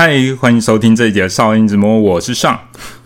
[0.00, 2.56] 嗨，欢迎收听这一节的少音之魔，我是尚，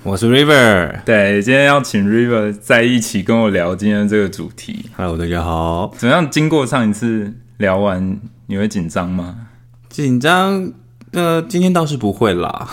[0.02, 1.00] 我是 River。
[1.06, 4.90] 对，今天要请 River 在一起跟我聊今天这个主题。
[4.94, 5.94] Hello，大家好。
[5.96, 6.30] 怎么样？
[6.30, 9.34] 经过上一次聊完，你会紧张吗？
[9.88, 10.70] 紧张？
[11.12, 12.68] 呃，今天倒是不会啦。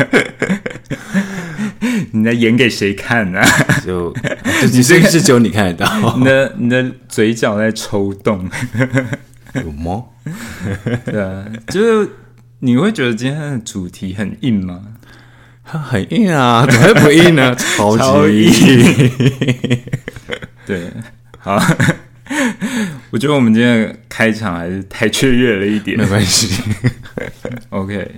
[2.12, 3.40] 你在演给谁看呢？
[3.82, 4.14] 就
[4.70, 6.18] 你这个是只有你看得到。
[6.18, 8.46] 你的你的嘴角在抽动，
[9.54, 10.04] 有吗？
[11.06, 12.06] 对啊，就是。
[12.60, 14.82] 你会觉得今天的主题很硬吗？
[15.64, 17.54] 它很硬啊，怎么会不硬呢？
[17.76, 17.96] 超
[18.26, 19.82] 级硬。
[20.66, 20.90] 对，
[21.38, 21.56] 好，
[23.10, 25.96] 我觉得我们今天的开场还是太雀跃了一点。
[25.98, 26.62] 没关系。
[27.70, 28.10] OK，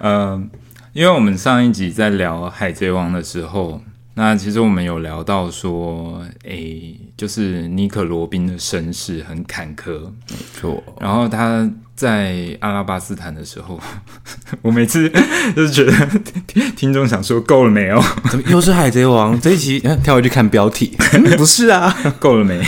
[0.00, 0.50] 嗯，
[0.92, 3.82] 因为我们上一集在聊《海贼王》的时候，
[4.14, 10.82] 那其实我们有聊到说，诶，就是尼可罗宾的身世很坎坷，没错。
[10.98, 11.70] 然后他。
[12.00, 13.78] 在阿拉巴斯坦的时候，
[14.62, 15.06] 我每次
[15.54, 15.92] 就是觉得
[16.74, 18.02] 听众想说够了没有？
[18.30, 19.78] 怎么又是海贼王这一集？
[20.02, 20.96] 跳回去看标题，
[21.36, 22.58] 不是啊，够了没？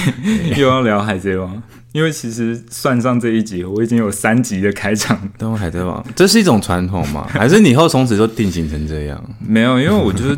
[0.54, 1.62] 又要聊海贼王。
[1.92, 5.18] 因为其实算上这一集，我已经有三集的开场。
[5.36, 7.26] 都海贼王，这是一种传统吗？
[7.30, 9.22] 还是你以后从此就定型成这样？
[9.38, 10.36] 没有，因为我觉得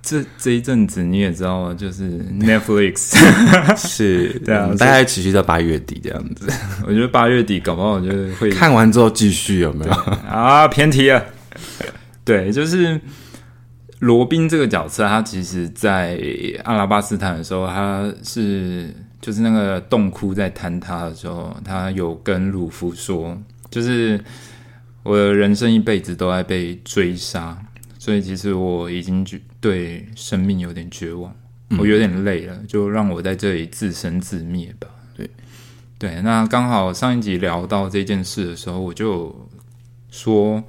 [0.00, 2.04] 这这一阵子你也知道啊，就是
[2.40, 3.16] Netflix
[3.76, 6.46] 是，对啊，大概持续到八月底这样子。
[6.86, 9.92] 我觉得八月底搞不好就是会看完之后继续有没有？
[10.28, 11.24] 啊，偏题了。
[12.24, 13.00] 对，就是
[13.98, 16.16] 罗宾这个角色，他其实在
[16.62, 18.94] 阿拉巴斯坦的时候，他是。
[19.24, 23.34] 就是那个洞窟在坍塌的时候，他有跟鲁夫说
[23.70, 24.22] ：“就是
[25.02, 27.56] 我的人生一辈子都在被追杀，
[27.98, 29.26] 所以其实我已经
[29.62, 31.34] 对生命有点绝望，
[31.78, 35.30] 我有点累了，就让我在这里自生自灭吧。”对
[35.98, 39.34] 对，那刚好上一集聊到这件事的时候，我就
[40.10, 40.62] 说：“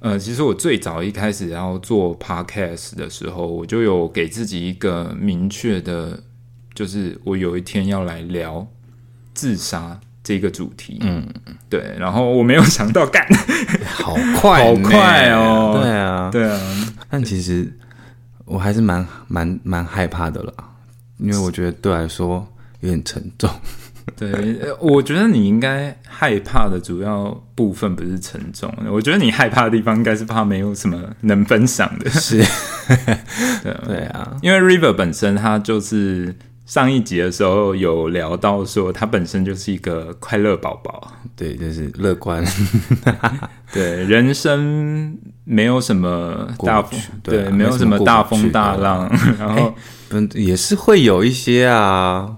[0.00, 6.18] 呃，其实我最早一开始要做 podcast 的时候，我就有给自己一个明确的。”
[6.82, 8.66] 就是我有一天要来聊
[9.34, 11.24] 自杀这个主题，嗯，
[11.68, 13.24] 对，然后我没有想到干，
[13.86, 16.60] 好快，好快哦，对啊，对啊，
[17.08, 17.72] 但其实
[18.44, 20.52] 我还是蛮蛮蛮害怕的啦，
[21.18, 22.44] 因为我觉得对来说
[22.80, 23.48] 有点沉重。
[24.18, 32.10] 对，我觉得你应该害怕的主要部分不是沉重，我觉得你害怕的地方应该是怕没有什么能分享的。
[32.10, 32.38] 是，
[33.62, 36.34] 对对啊，因为 River 本身他就是。
[36.64, 42.42] 上一集的时候有聊到说，他本身就是一个快乐宝宝，对，就是乐观，
[43.72, 49.74] 对，人生没有什么大风，对，没有什么大风大浪，然后
[50.10, 52.36] 嗯，也是会有一些啊，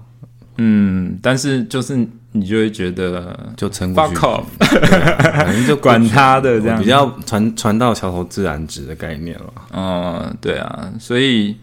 [0.57, 1.95] 嗯，但是就是
[2.33, 4.15] 你就会觉得就成过去，
[4.59, 11.55] 反正就管他的这样，比较传传到桥头自然直的概念了，嗯，对啊，所以。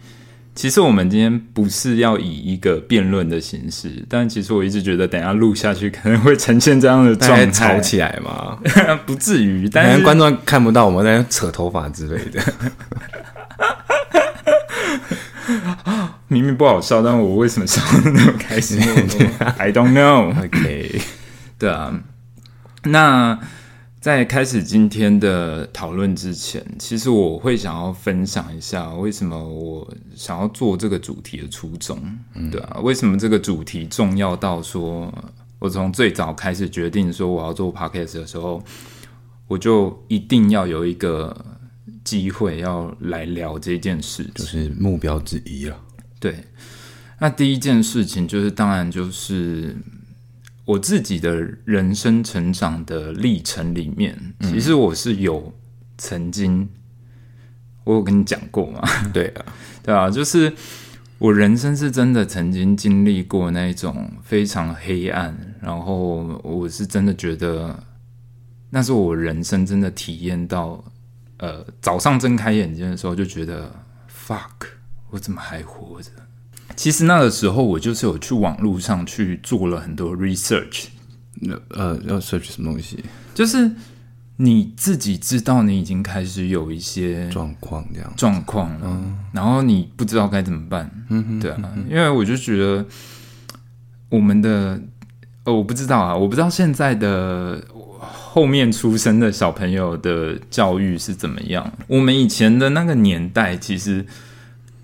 [0.53, 8.59] 其实我们今天不是要以一个辩论的形式，但其实我一直觉得，等下录下去可能会呈现这样的状态，吵起来嘛？
[9.07, 12.41] 不至于，但是观众看不到我们在扯头发之类的。
[16.27, 18.79] 明明不好笑，但我为什么笑的那么开心
[19.57, 20.37] ？I don't know.
[20.37, 21.01] OK，
[21.57, 21.93] 对啊，
[22.83, 23.39] 那。
[24.01, 31.99] 在开始今天的讨论之前，其实我会想要分享一下为什么我想要做这个主题的初衷，
[32.51, 35.13] 对啊，为什么这个主题重要到说，
[35.59, 38.63] 我从最早开始决定说我要做 podcast 的时候，
[39.47, 41.45] 我就一定要有一个
[42.03, 45.79] 机会要来聊这件事，就是目标之一了。
[46.19, 46.43] 对，
[47.19, 49.75] 那第一件事情就是，当然就是。
[50.71, 55.53] 我自己的人生成长的历程里面，其实我是有
[55.97, 56.69] 曾经，
[57.83, 58.81] 我有跟你讲过嘛？
[59.11, 59.45] 对啊，
[59.83, 60.53] 对啊，就是
[61.17, 67.77] 我人生是真的曾经经历过那种非常黑暗，然后我是真的觉得
[68.69, 70.81] 那是我人生真的体验到，
[71.37, 73.69] 呃，早上睁开眼睛的时候就觉得
[74.09, 74.67] fuck，
[75.09, 76.11] 我怎么还活着？
[76.75, 80.85] 其实那个时候，我就是有去网络上去做了很多 research，
[81.69, 83.03] 呃，要 search 什么东西？
[83.33, 83.71] 就是
[84.37, 92.85] 你自己知道你已经开始有一些状况这样状况了，然后你不知道该怎么办，嗯，对啊，因为我就觉得
[94.09, 94.81] 我们的，
[95.43, 97.63] 呃，我不知道啊，我不知道现在的
[97.99, 101.71] 后面出生的小朋友的教育是怎么样。
[101.87, 104.05] 我们以前的那个年代，其实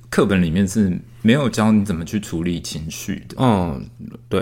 [0.10, 1.00] 课本里面是。
[1.24, 3.36] 没有教你怎么去处理情绪的。
[3.38, 3.86] 嗯，
[4.30, 4.42] 对，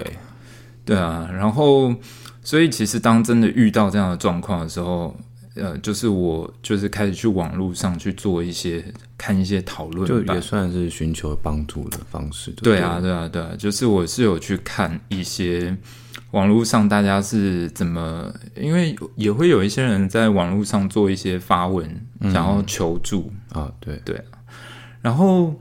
[0.85, 1.27] 对啊。
[1.33, 1.95] 然后，
[2.44, 5.17] 所以其实当真的遇到这样的状况的时候，
[5.56, 8.85] 呃，就是我就是开始去网络上去做一些
[9.17, 12.51] 看一些讨论，就也算是寻求帮助的方式。
[12.51, 15.75] 对啊，对啊，对啊，就是我是有去看一些
[16.31, 21.89] 网络上大家是怎么，因为也会有一些人在网络上做一些发文，
[22.25, 24.23] 想要求助啊，对对，
[25.05, 25.53] 然后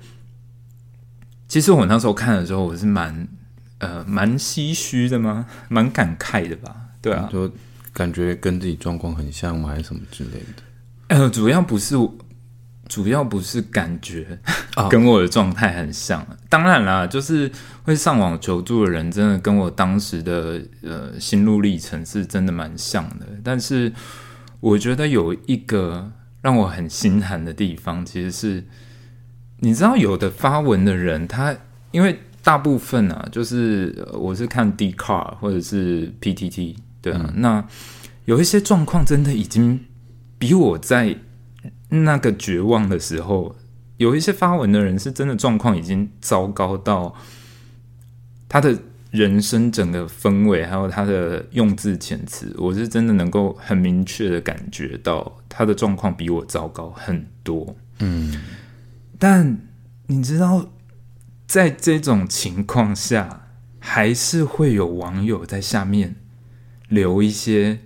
[1.46, 3.28] 其实我那时候看的时候，我是蛮
[3.76, 5.44] 呃蛮唏嘘的吗？
[5.68, 6.74] 蛮感慨的吧？
[7.02, 7.50] 对啊，就
[7.92, 9.68] 感觉跟自己状况很像吗？
[9.68, 10.62] 还是什么之类的？
[11.08, 11.94] 呃，主要不是，
[12.88, 14.38] 主要不是感觉
[14.88, 16.26] 跟我的状态很像。
[16.48, 17.52] 当然啦，就是
[17.82, 23.26] 会上网求助的人，真的跟我当时的呃心路历程是真的蛮像的。
[23.44, 23.92] 但是
[24.60, 26.10] 我觉得有一个
[26.40, 28.64] 让我很心寒的地方，其实是
[29.64, 31.56] 你知道，有的发文的人，他
[31.90, 36.76] 因为大部分啊，就是我是看 d c a r 或者是 PTT。
[37.00, 37.66] 对啊，那
[38.26, 39.80] 有一些状况真的已经
[40.38, 41.16] 比我在
[41.88, 43.56] 那个绝望的时候，
[43.96, 47.14] 有一些发文的人是真的状况已经糟糕到
[48.48, 48.78] 他的
[49.10, 57.74] 人生整个氛围，还有他的用字遣词，我是真的能够很明确的感觉到他的状况比我糟糕很多。
[58.00, 58.34] 嗯，
[59.18, 59.58] 但
[60.06, 60.70] 你知道，
[61.46, 63.46] 在这种情况下，
[63.78, 66.16] 还是会有网友在下面。
[66.90, 67.78] 留一些，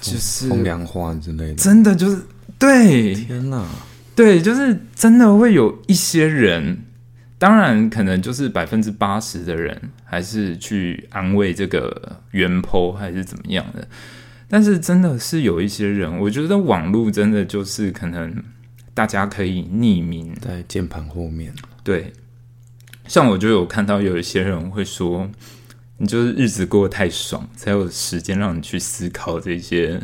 [0.00, 2.20] 就是风凉话之类的，真的就是
[2.58, 3.64] 对，天哪，
[4.16, 6.78] 对，就是真的会有一些人，
[7.38, 13.86] 当然可能就是百分之八十的人还是去安慰这个原剖还是怎么样的，
[14.48, 18.34] 但是真的是有一些人，我觉得网络真的就是可能
[18.98, 21.54] 大家可以匿名在键盘后面，
[21.84, 22.12] 对，
[23.06, 25.30] 像我就有看到有一些人会说。
[26.00, 30.00] 你就是日子过得太爽，才有时间让你去思考这些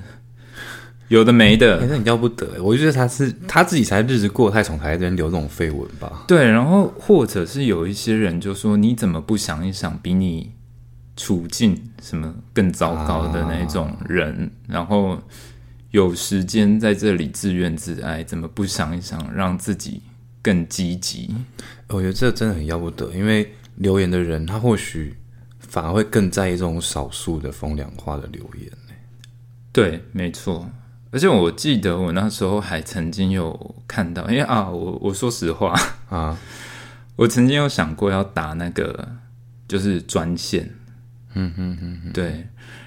[1.07, 1.87] 有的没的。
[1.87, 6.25] 那你要不得，我就觉得他是他自己才日子过得太爽，才在这边留这种绯闻吧。
[6.27, 10.51] 对，然后或者是有一些人就说：“你怎么不想一想，比你
[11.17, 15.17] 处境什么更糟糕的那种人，然后
[15.95, 20.03] 有时间在这里自怨自艾，怎么不想一想，让自己
[20.43, 21.33] 更积极？”
[21.87, 25.15] 我觉得这真的很要不得，因为留言的人他或许。
[25.61, 28.95] 反而会更在意这种少数的风凉话的留言呢。
[29.73, 30.71] 对，没错。
[31.11, 35.75] 而且我记得我那时候还曾经有看到，因为啊，我我说实话
[36.09, 36.39] 啊，
[37.17, 39.09] 我曾经有想过要打那个
[39.67, 40.71] 就是专线，
[41.33, 42.47] 嗯嗯嗯，对。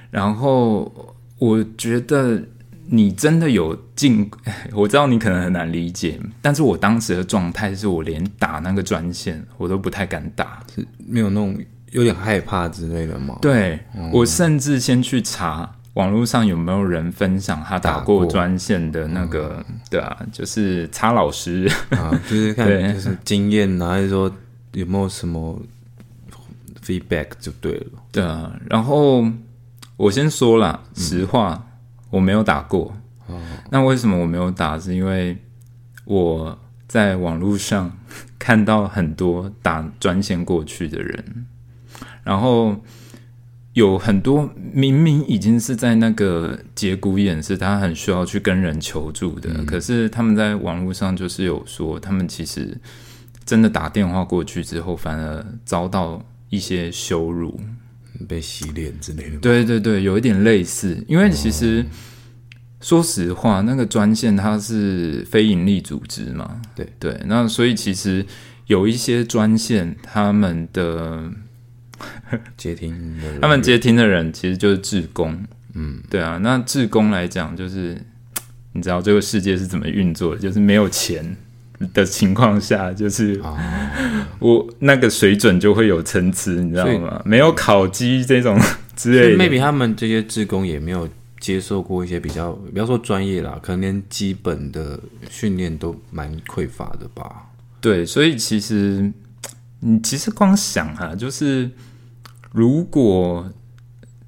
[0.10, 2.42] 然后我觉得
[2.90, 4.30] 你真的有进，
[4.74, 11.58] 我知道你可能很难理解，但是我当时的状态是我连打那个专线我都不太敢打，是没有那种。
[11.92, 13.40] 有点害怕之类的吗？
[13.42, 13.80] 对
[14.12, 24.30] 我甚至先去查网络上有没有人分享他打过专线的那个，对啊，就是查老师啊，就是看 就是经验啊，还是说
[24.74, 25.58] 有没有什么
[26.86, 27.86] feedback 就对了。
[28.12, 29.26] 对啊，然后
[29.96, 31.67] 我先说了实话，
[32.10, 32.94] 我没有打过。
[33.28, 33.40] 哦，
[33.70, 34.80] 那为什么我没有打？
[34.80, 35.38] 是因为
[36.06, 36.58] 我
[36.88, 37.98] 在网络上
[38.40, 41.46] 看到很多打专线过去的人。
[42.24, 42.76] 然后
[43.74, 52.78] 有很多明明已经是在那个节骨眼，是他很需要去跟人求助的，可是他们在网络上就是有说，他们其实
[53.46, 57.60] 真的打电话过去之后，反而遭到一些羞辱、
[58.28, 59.38] 被洗脸之类的。
[59.38, 61.86] 对对对，有一点类似，因为其实
[62.82, 68.26] 说实话，那个专线它是非盈利组织嘛，对对，那所以其实
[68.68, 71.32] 有一些专线他们的。
[72.56, 75.36] 接听的，他们接听的人其实就是志工，
[75.74, 76.38] 嗯，对啊。
[76.44, 78.00] 那志工来讲，就是
[78.74, 81.36] 你知道这个世界是怎么运作的，就是没有钱
[81.94, 83.42] 的情况下，就是
[84.40, 87.22] 我那个水准就会有参差，你知道吗？
[87.26, 88.60] 没有烤鸡这种
[88.96, 91.08] 之类的，maybe 他们这些志工也没有
[91.40, 97.48] 接受过一些比较，不要说专业啦，可能连基本的训练都蛮匮乏的吧。
[97.80, 99.12] 对，所以其实
[99.80, 101.70] 你其实光想哈，就是。
[102.54, 103.52] 如果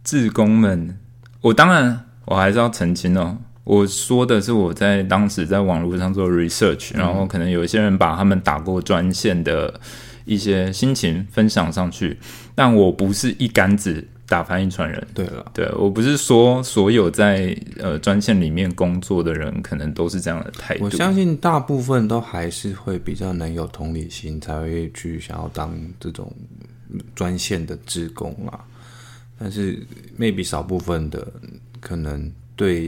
[0.03, 0.99] 志工们，
[1.41, 3.37] 我当然我还是要澄清哦。
[3.63, 9.79] 我说的是我在当时在网络上做 research，然后可能有一些人把他们打过专线的
[10.25, 12.17] 一些心情分享上去，
[12.55, 15.07] 但我不是一竿子打翻一船人。
[15.13, 20.85] 对了，对我不是说所有在呃专线里面工作的人可能都是这样的态度。
[20.85, 26.31] 我相信大部分都还是会比较能有同理心，才会去想要当这种。
[27.13, 28.65] 专线的职工啊，
[29.37, 29.79] 但是
[30.17, 31.31] maybe 少部分的
[31.79, 32.87] 可能对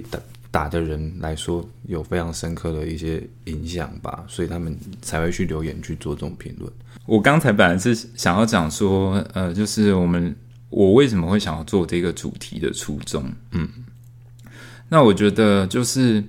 [0.51, 6.71] 打的人来说有非常深刻的一些影响吧，所以他们才会去留言去做这种评论。
[7.05, 10.35] 我刚才本来是想要讲说，呃，就是我们
[10.69, 13.67] 我为什么会想要做这个主题的初衷，嗯，
[14.89, 16.23] 那我觉得就是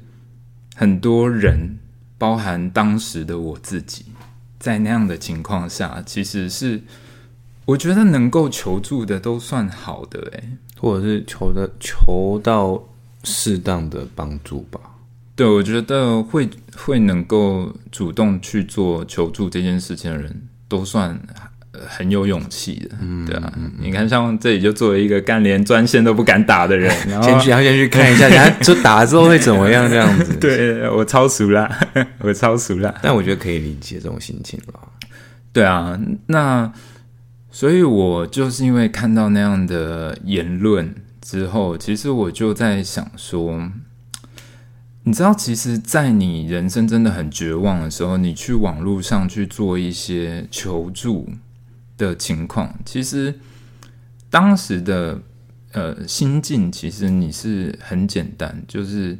[0.76, 1.78] 很多人，
[2.16, 4.06] 包含当时的我自己，
[4.60, 6.80] 在那样的情况下，其实是
[7.64, 12.82] 我觉得能够求助的都算好的、欸，或者是求的求到
[13.24, 14.80] 适当的帮助吧。
[15.34, 21.18] 对，我觉得会会能够主动去做求助这件事情的人，都算
[21.72, 23.52] 呃很有勇气的，嗯对啊。
[23.78, 30.36] 你看，像这里就作为一个干连专线都不敢打的人， 然后先去，然后先去看一下，然后就打了之后会怎么样这样子。
[30.40, 31.80] 对我超熟啦，
[32.20, 32.94] 我超熟啦。
[33.02, 34.80] 但我觉得可以理解这种心情吧。
[35.50, 36.70] 对啊，那
[37.50, 43.70] 所以我就是因为看到那样的言论之后，其实我就在想说，
[45.04, 51.30] 你知道，其实，在你人生真的很绝望的时候，你去网络上去做一些求助
[51.96, 53.38] 的情况，其实
[54.28, 55.22] 当时的
[55.72, 59.16] 呃心境，其实你是很简单，就是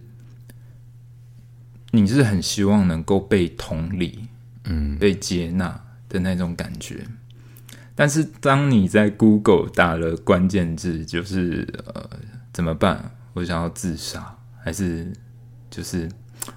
[1.93, 4.27] 你是很希望能够被同理，
[4.65, 7.07] 嗯，被接纳的那种感觉。
[8.03, 12.11] 但是当你在 Google 打了关键字，就是呃
[12.53, 13.15] 怎么办？
[13.33, 15.13] 我想要自杀，还是
[15.71, 16.09] 就是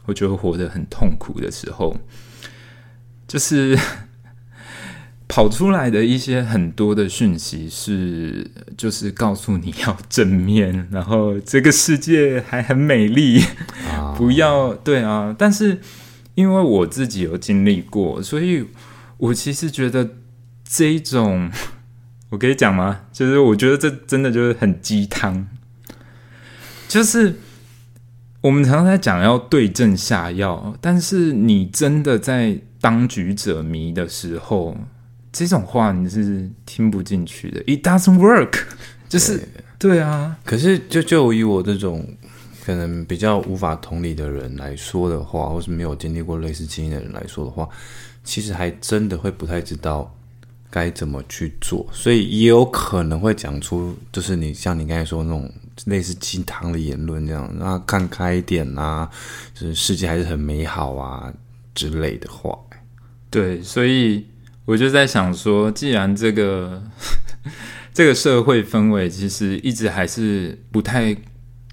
[0.08, 1.96] 我觉得活得很痛苦的时候，
[3.28, 3.78] 就是
[5.30, 13.40] 跑出来的一些很多的讯息是，就是告诉你要正面， 然后这个世界还很美丽，
[13.92, 15.36] 啊，不要对啊。
[15.38, 15.80] 但是
[16.34, 18.66] 因为我自己有经历过，所以
[19.18, 20.10] 我其实觉得
[20.68, 21.50] 这一种，
[22.30, 23.02] 我可以讲吗？
[23.14, 25.48] 就是我觉得这真的就是很鸡汤，
[26.88, 27.36] 就是
[28.42, 34.76] 我们常常在讲要对症下药，但是你真的在当局者迷的时候，
[35.32, 37.62] 这种话你是听不进去的。
[37.62, 38.60] It doesn't work，
[39.08, 39.48] 就是
[39.80, 42.08] 对啊，可是就就以我这种
[42.66, 47.68] 可能比较无法同理的人来说的话，或是没有经历过类似经验的人来说的话，
[48.24, 50.16] 其实还真的会不太知道
[50.76, 55.50] 该怎么去做，所以也有可能会讲出就是你像你刚才说那种
[55.86, 59.10] 类似鸡汤的言论这样，让他看开一点啊，
[59.54, 61.34] 就是世界还是很美好啊
[61.74, 62.54] 之类的话。
[63.30, 64.28] 对，所以
[64.66, 66.84] 我就在想说，既然这个
[67.94, 71.16] 这个社会氛围其实一直还是不太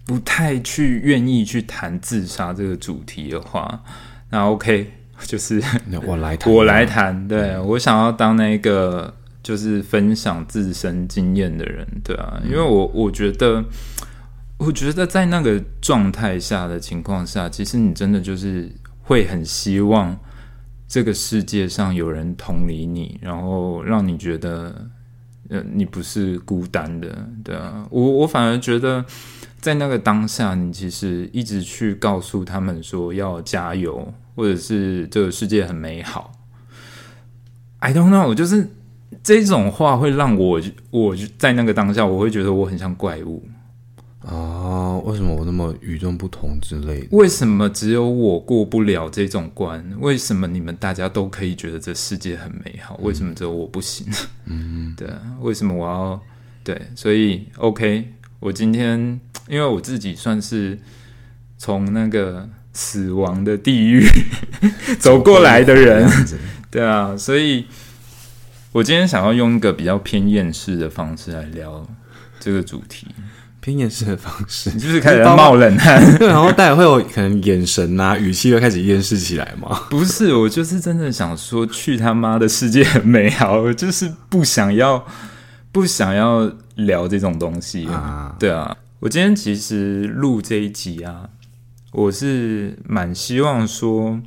[0.06, 3.82] 不太去愿意去谈自杀这个主题的话，
[4.30, 4.92] 那 OK，
[5.26, 5.62] 就是
[6.06, 7.28] 我来谈，我来谈。
[7.28, 13.64] 对我想要当那个就是分享自身经验的人，对啊，因为我我觉得。
[14.58, 20.16] 我觉得在那个状态下的情况下，其实你真的就是会很希望
[20.86, 24.86] 这个世界上有人同理你，然后让你觉得，
[25.48, 27.84] 呃，你不是孤单的，对啊。
[27.90, 29.04] 我我反而觉得，
[29.60, 36.32] 在那个当下，你其实一直去告诉他们说要加油，或者是这个世界很美好。
[37.78, 38.68] I don't know，就是
[39.22, 40.60] 这种话会让我
[40.90, 43.44] 我在那个当下，我会觉得我很像怪物。
[44.20, 47.08] 啊，为什么我那么与众不同之类的？
[47.10, 49.84] 为什么只有我过不了这种关？
[49.98, 52.96] 为什么你们大家都可以觉得这世界很美好？
[53.02, 54.06] 为什么只有我不行？
[54.46, 56.22] 嗯， 对啊，为什么我要
[56.62, 56.80] 对？
[56.94, 60.78] 所以 OK，我今天因为我自己算是
[61.58, 64.06] 从那个死亡的地狱
[64.98, 66.08] 走过来的人，
[66.70, 67.66] 对啊，所以
[68.72, 71.86] 我今天想要用一个比较偏厌世的方式来聊
[72.40, 73.06] 这个主题。
[73.60, 79.82] 偏厌世的方式，你就是开始冒冷汗，对，然后大家会有可能眼神啊、语气又开始厌世起来吗？
[79.88, 85.06] 不是，我就是真的想说，去他妈的世界很美好，我 就是不想要，
[85.70, 87.86] 不想要聊这种东西。
[87.86, 88.34] 啊。
[88.36, 91.28] 对啊，我今天其实录这一集啊，
[91.92, 94.18] 我是蛮希望说，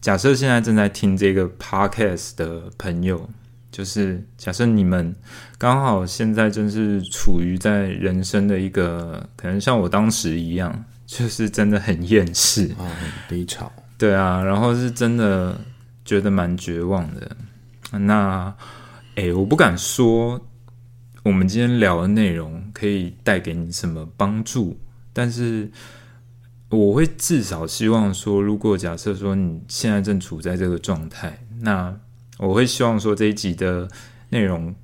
[0.00, 3.28] 假设现在正在听这个 podcast 的朋友，
[3.72, 5.14] 就是假设你们
[5.58, 13.70] 刚好现在正是处于在人生的一个，可能像我当时一样，就是真的很厌世，啊，很低潮。
[13.98, 15.60] 对啊，然后是真的
[16.04, 17.36] 觉得蛮绝望的。
[17.90, 18.54] 那，
[19.16, 20.40] 诶，我不敢说
[21.24, 24.78] 我们今天聊的内容可以带给你什么帮助，
[25.12, 25.68] 但是
[26.70, 31.94] 我会至少希望说，如果假设说你现在正处在这个状态，那
[32.38, 33.86] 我会希望说这一集的
[34.30, 34.74] 内容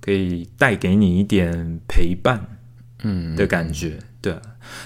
[0.00, 2.40] 可以带给你一点陪伴。
[3.04, 4.40] 嗯的感觉，对啊。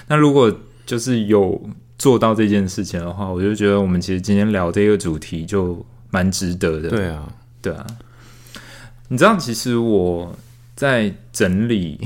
[0.07, 0.51] 那如果
[0.87, 6.89] 就是有做到这件事情的话，我就觉得我们其实今天聊这个主题就蛮值得的。
[6.89, 7.85] 对啊，对啊，
[9.09, 10.35] 你知道，其实我
[10.75, 11.99] 在整理。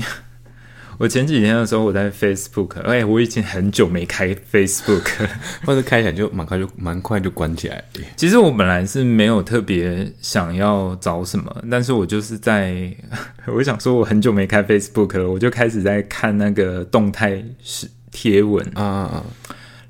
[0.98, 5.26] 我前几天的时候，我在 Facebook，哎，我已经很久没开 Facebook，
[5.64, 7.82] 或者开起来就蛮快就蛮快就关起来。
[8.14, 12.94] 其实我本来是没有特别想要找什么，但是我就是在，
[13.52, 19.24] 我想说我很久没开 Facebook 了，我就开始在看那个动态是贴文啊啊啊，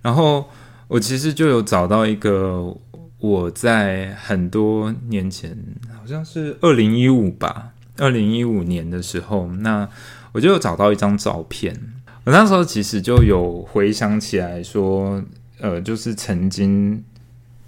[0.01, 0.49] 然后
[0.89, 2.75] 我其实就有找到一个
[3.19, 5.55] 我在很多年前，
[5.99, 9.87] 好像是二零一五吧，二零一五年的时候，那。
[10.33, 11.79] 我就找到一张照片，
[12.25, 15.23] 我那时候其实就有回想起来说，
[15.61, 17.05] 呃，就是曾经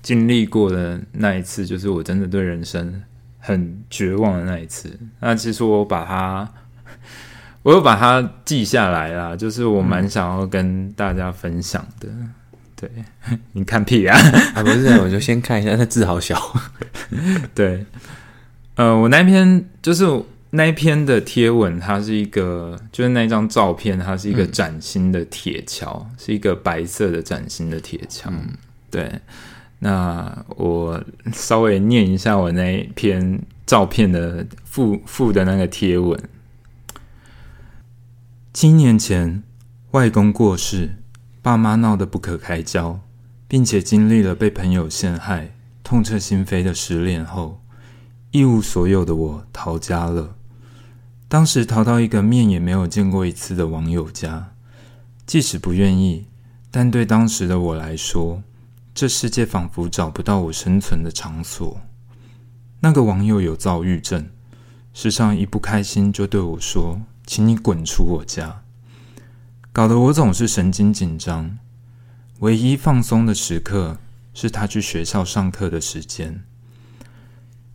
[0.02, 3.02] 经历过的那一次，就是我真的对人生
[3.38, 4.99] 很绝望的那一次。
[5.21, 6.49] 那其实我把它，
[7.62, 12.09] 我又把它记下来啦，就是我蛮想要跟大家分享的。
[12.76, 12.90] 对，
[13.52, 14.18] 你看屁啊！
[14.54, 16.40] 啊，不是，我就先看一下，那字好小。
[17.54, 17.85] 对，
[18.76, 20.04] 呃，我那篇就是。
[20.57, 28.31] 那一篇的贴文，它是一个，就是那张照片，它是一个崭新的铁桥，是一个白色的崭新的铁桥。
[28.89, 29.21] 对，
[29.81, 36.17] 那我稍微念一下我那篇照片的附附的那个贴文。
[38.53, 39.43] 七年前，
[39.91, 40.91] 外公过世，
[41.43, 43.01] 爸妈闹得不可开交，
[43.49, 47.61] 并且经历了被朋友陷害、痛彻心扉的失恋后，
[48.31, 50.37] 一无所有的我逃家了。
[51.28, 54.52] 当时逃到一个面也没有见过一次的网友家，
[55.26, 56.26] 即使不愿意，
[56.71, 58.43] 但对当时的我来说，
[58.95, 61.81] 这世界仿佛找不到我生存的场所。
[62.81, 64.28] 那个网友有躁郁症，
[64.93, 68.62] 时常一不开心就对我说：“请你滚出我家。”
[69.73, 71.59] 搞得我总是神经紧张。
[72.40, 73.97] 唯一放松的时刻
[74.35, 76.44] 是他去学校上课的时间。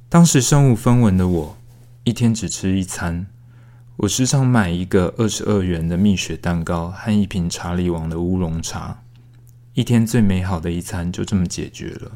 [0.07, 1.57] 当时身无分文的我，
[2.03, 3.25] 一天只吃一餐。
[3.99, 9.03] 我时常买一个二十二元的蜜雪蛋糕和一瓶查理王的乌龙茶，
[9.73, 12.13] 一天最美好的一餐就这么解决了。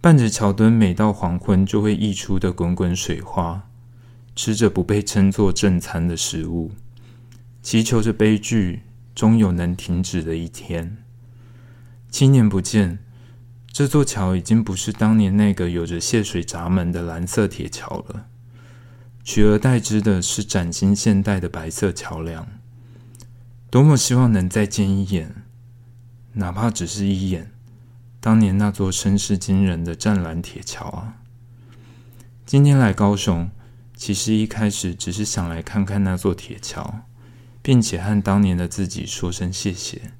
[0.00, 3.68] 伴着桥墩每到黄昏就会溢出的滚滚水花，
[4.34, 6.70] 吃着不被称作正餐的食物，
[7.60, 8.80] 祈求着悲剧
[9.14, 10.96] 终有能停止的一天。
[12.08, 12.98] 七年不见，
[13.70, 18.28] 这座桥已经不是当年那个有着泄水闸门的蓝色铁桥了。
[19.24, 22.46] 取而代之的是崭新现代的白色桥梁。
[23.70, 25.34] 多么希望能再见一眼，
[26.32, 27.52] 哪怕只是一眼，
[28.20, 31.16] 当年那座声势惊人的湛蓝铁桥啊！
[32.44, 33.48] 今天来高雄，
[33.96, 37.06] 其实一开始只是想来看看那座铁桥，
[37.62, 40.12] 并且和当年的自己说声谢谢，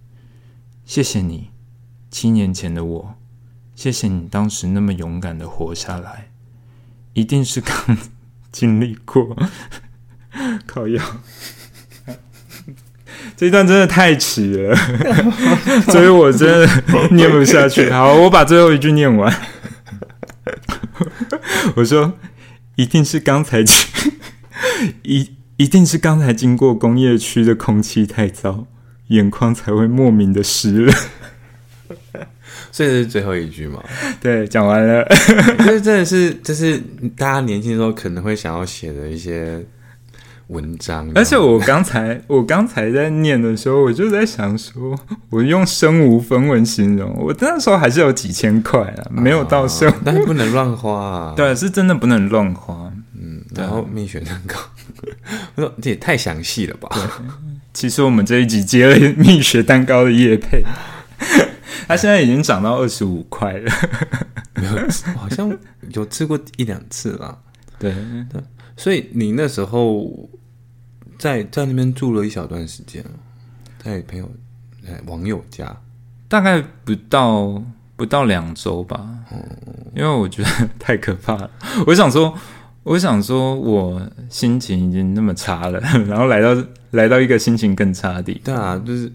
[0.87, 1.51] 谢谢你，
[2.11, 3.15] 七年前的我，
[3.75, 6.31] 谢谢你当时那么勇敢的活下来，
[7.13, 7.99] 一定是刚。
[8.53, 9.37] 经历过，
[10.67, 11.03] 靠药，
[13.37, 14.77] 这一段真的太迟了，
[15.91, 16.69] 所以我真的
[17.11, 17.91] 念不下去。
[17.91, 19.35] 好，我把最后一句念完。
[21.75, 22.13] 我说，
[22.77, 23.75] 一定是刚才经，
[25.03, 28.67] 一一定是刚才经过工业区的空气太糟，
[29.09, 30.93] 眼眶才会莫名的湿了。
[32.73, 33.85] 这是最后一句吗？
[34.19, 35.07] 对，讲完了。
[35.67, 36.81] 这真的是，这是
[37.17, 39.63] 大家年轻时候可能会想要写的一些
[40.47, 41.07] 文章。
[41.15, 50.93] 而且我刚才，我刚才在念的时候，我就在想说，我用身无分文形容，我那时候还是有几千块啊，没有到身，但是不能乱花。
[50.99, 52.91] 啊 对，是真的不能乱花。
[53.15, 54.57] 嗯，然后蜜雪蛋糕，
[55.57, 56.89] 我说这也太详细了吧？
[57.75, 60.65] 其实我们这一集接了蜜雪蛋糕的叶配。
[61.89, 63.71] 它现在已经涨到二十五块了，
[64.55, 64.73] 没有，
[65.17, 65.57] 好像
[65.93, 67.39] 有吃过一两次了。
[67.79, 67.93] 对
[68.31, 68.41] 对，
[68.77, 70.29] 所以你那时候
[71.19, 73.05] 在在那边住了一小段时间，
[73.83, 74.31] 在朋友、
[75.07, 75.77] 网友家，
[76.29, 77.63] 大概不到
[77.97, 79.09] 不到两周吧。
[79.33, 79.39] 嗯，
[79.97, 81.51] 因为我觉得太可怕了。
[81.87, 82.33] 我想说，
[82.85, 86.57] 我想说，我心情已经那么差了，然后来到
[86.93, 88.43] 来到一个心情更差的地方。
[88.45, 89.11] 对啊，就是。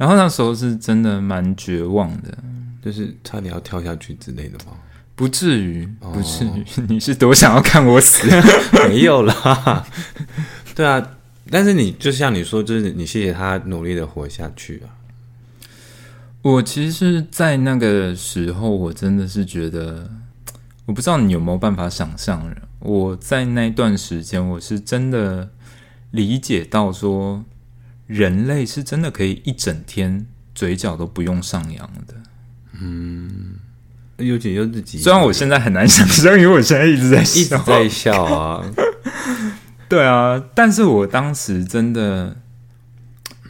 [0.00, 2.34] 然后那时候是真的蛮绝望的，
[2.82, 4.72] 就是差点要跳下去之类的吗？
[5.14, 6.64] 不至于，不至于。
[6.88, 8.26] 你是多想要看我死？
[8.88, 9.86] 没有啦。
[10.74, 11.06] 对啊，
[11.50, 14.88] 但是你就像你说，就是你谢谢他努力的活下去啊。
[16.40, 20.10] 我其实，在那个时候，我真的是觉得，
[20.86, 25.50] 我不知道你有没有办法想象，我在那段时间，我是真的
[26.10, 27.44] 理解到说。
[28.10, 32.14] 人类是真的可以一整天嘴角都不用上扬的。
[32.82, 33.54] 嗯
[34.16, 38.62] 有点有自己，虽然我现在很难想象，因为我现在一直在一直笑，在笑啊，
[39.88, 42.36] 对啊，但是我当时真的，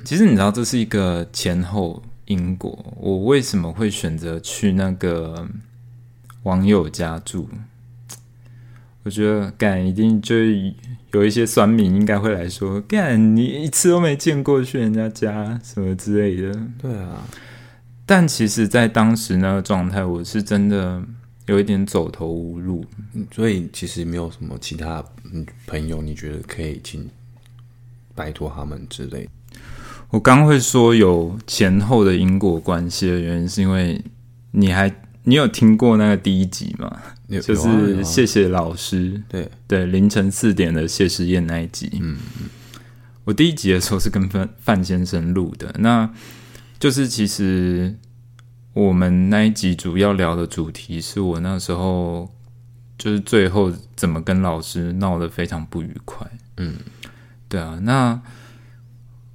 [0.05, 2.95] 其实你知道这是一个前后因果。
[2.99, 5.49] 我为什么会选择去那个
[6.45, 7.49] 网友家住？
[9.03, 10.37] 我觉得干一定就
[11.13, 16.57] 有一些酸民应该会来说，干你一次都没见过去人家家什么之类的。
[16.81, 17.27] 对啊，
[18.07, 21.03] 但其实，在当时那个状态，我是真的
[21.47, 22.85] 有一点走投无路。
[23.15, 27.09] 嗯所以其实没有什么其他嗯朋友，你觉得可以请
[28.15, 29.31] 拜托他们之类的。
[30.11, 34.01] 我刚会说有前后的因果关系的原因，是因为
[34.53, 34.89] 你还
[35.31, 36.91] 你有听过那个第一集吗？
[37.29, 41.89] 有就是谢谢老师，对，对凌晨四点的谢师宴那一集。
[42.01, 42.19] 嗯
[43.23, 46.11] 我第一集的时候是跟范范先生录的，那
[46.81, 47.95] 就是其实
[48.73, 52.29] 我们那一集主要聊的主题是我那时候
[52.99, 56.27] 就是最后怎么跟老师闹得非常不愉快。
[56.57, 56.75] 嗯，
[57.49, 58.21] 对啊，那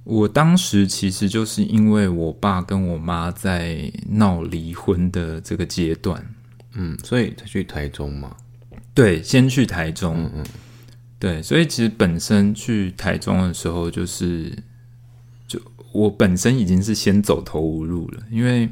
[0.06, 6.24] 我当时其实就是因为我爸跟我妈在闹离婚的这个阶段，
[6.74, 8.36] 嗯，所以才去台中嘛。
[8.94, 10.46] 对，先去台中，嗯嗯
[11.18, 14.56] 对，所以其实本身去台中的时候，就是
[15.48, 18.70] 就我本身已经是先走投无路了，因为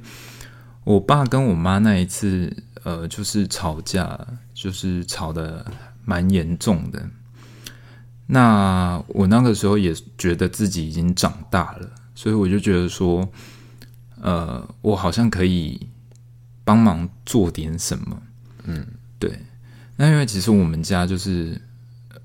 [0.85, 5.67] 我爸跟我妈那一次，呃，就是吵架，就是吵得
[6.05, 7.11] 蛮严重的。
[8.27, 13.29] 那我那个时候也觉得自己已经长大了，所以我就觉得说，
[14.23, 15.89] 呃，我好像可以
[16.65, 18.23] 帮忙做点什么。
[18.65, 18.87] 嗯，
[19.19, 19.39] 对。
[19.97, 21.61] 那因为其实我们家就是，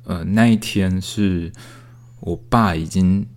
[0.05, 1.51] 呃，那一天是
[2.21, 3.27] 我爸已经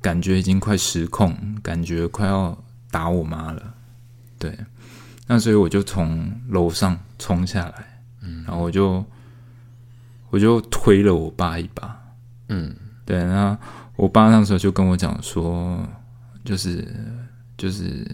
[0.00, 2.56] 感觉已经快失控，感觉快要
[2.90, 3.74] 打我妈了。
[4.38, 4.56] 对，
[5.26, 9.04] 那所以我就从楼上冲下来，嗯，然后我就
[10.30, 12.03] 我就推了我爸一把。
[12.54, 13.58] 嗯，对，那
[13.96, 15.78] 我爸那时候就跟我讲说，
[16.44, 16.86] 就是
[17.56, 18.06] 就是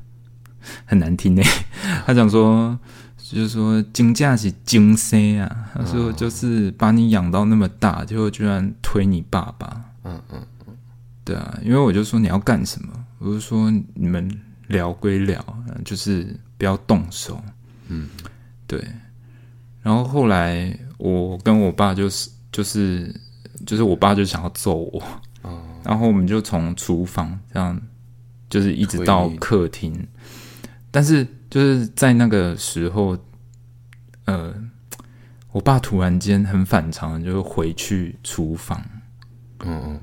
[0.84, 1.42] 很难听呢。
[2.04, 2.78] 他讲说，
[3.16, 9.84] 就是说金价是金生啊，他说就是把你养到那么大，结果居然推你爸爸。
[10.04, 10.76] 嗯嗯嗯，
[11.24, 14.28] 对啊，因为我就说你要干什么，我就说你们
[14.68, 15.42] 聊归聊，
[15.84, 17.42] 就是不要动手。
[17.88, 18.08] 嗯，
[18.66, 18.82] 对。
[19.82, 23.14] 然后后来我跟我爸就是就是
[23.66, 25.02] 就是我爸就想要揍我，
[25.42, 27.80] 哦， 然后我们就从厨房这样，
[28.48, 30.06] 就是一直到客厅，
[30.90, 33.16] 但是就是在那个时候，
[34.26, 34.54] 呃，
[35.52, 38.80] 我爸突然间很反常，就是回去厨房，
[39.60, 40.00] 嗯嗯，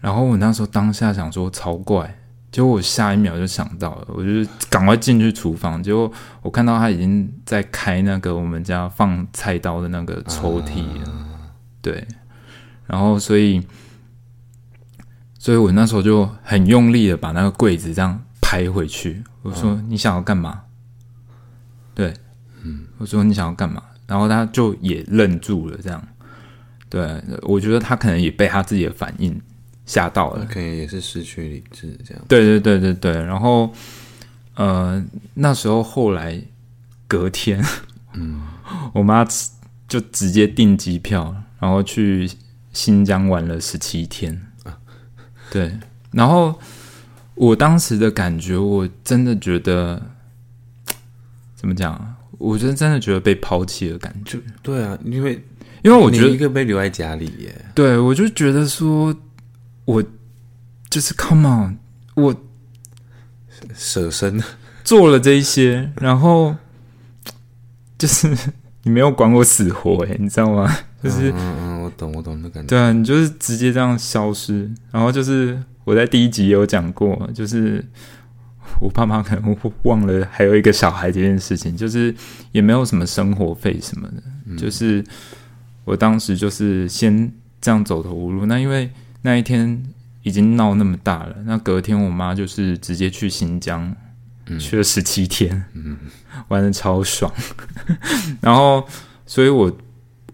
[0.00, 2.18] 然后我那时候当下想说超怪，
[2.52, 6.10] 结果我下一秒就想到了，我就是赶快进去厨房，结果
[6.42, 11.26] 我看到他已经在开那个我们家放菜刀的那个抽屉了，
[11.80, 12.06] 对，
[12.90, 13.62] 然后所以，
[15.38, 20.62] 所以我那时候就很用力的把那个柜子这样拍回去，我说、你想要干嘛？
[21.94, 22.12] 对，
[22.64, 23.80] 嗯，我说你想要干嘛？
[24.08, 26.02] 然后他就也愣住了，这样，
[26.88, 29.40] 对我觉得他可能也被他自己的反应
[29.86, 32.24] 吓到了，可能也是失去理智这样。
[32.26, 33.72] 对对对对对，然后
[34.56, 35.00] 呃，
[35.34, 36.42] 那时候后来
[37.06, 37.64] 隔天，
[38.14, 38.42] 嗯，
[38.92, 39.24] 我妈
[39.86, 42.28] 就直接订机票，然后去
[42.72, 44.40] 新疆玩了十七天。
[45.50, 45.76] 对，
[46.12, 46.58] 然后
[47.34, 50.00] 我当时的感觉，我真的觉得
[51.56, 52.16] 怎么讲啊？
[52.38, 55.44] 我真真的觉得被抛弃的感觉，对啊，因为
[55.82, 59.14] 因为我觉得一个被留在家里耶，对，我就觉得说，
[59.84, 60.02] 我
[60.88, 61.78] 就是 come on，
[62.14, 62.34] 我
[63.74, 64.42] 舍身。
[64.82, 66.56] 做了这一些，然后
[67.98, 68.34] 就是
[68.82, 70.74] 你没有管我死活、哎，你知道吗？
[71.02, 72.68] 就是、嗯嗯，我懂我懂的感觉。
[72.68, 77.84] 对啊，你就是直接这样消失，然后就是我在第一集也有讲过，就是
[78.80, 82.14] 我爸妈可能会忘了还有一个小孩这件事情，就是
[82.52, 85.04] 也没有什么生活费什么的，就是
[85.84, 88.46] 我当时就是先这样走投无路。
[88.46, 88.90] 那因为
[89.22, 89.82] 那一天
[90.22, 93.94] 已经闹那么大了，那隔天我妈就是直接去新疆。
[94.58, 95.96] 去了十七天，嗯，
[96.48, 97.32] 玩的超爽，
[98.42, 98.84] 然后，
[99.24, 99.70] 所以我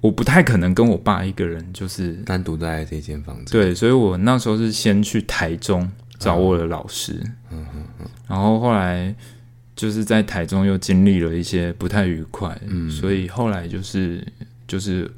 [0.07, 3.51] 我不太可能跟我爸一个人，就是单独待在这间房子。
[3.51, 9.13] 对，所以我那时候是先去台中找我的老师，嗯嗯嗯，然后后来
[9.75, 14.25] 就是在台中又经历了一些不太愉快，嗯，所以后来就是
[14.69, 15.11] 就是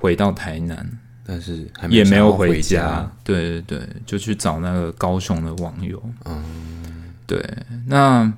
[0.00, 3.08] 回到台南，但是还也没有回家。
[3.22, 6.02] 对对对，就去找那个高雄的网友。
[6.24, 7.40] 嗯，对。
[7.86, 8.32] 那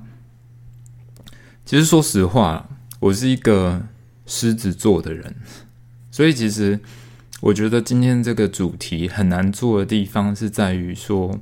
[1.65, 2.69] 其实说实话，
[3.01, 3.81] 我是一个
[4.27, 5.35] 狮子座的人，
[6.11, 6.81] 所以其实
[7.41, 11.39] 我觉得今天这个主题很难做的地方是在于说，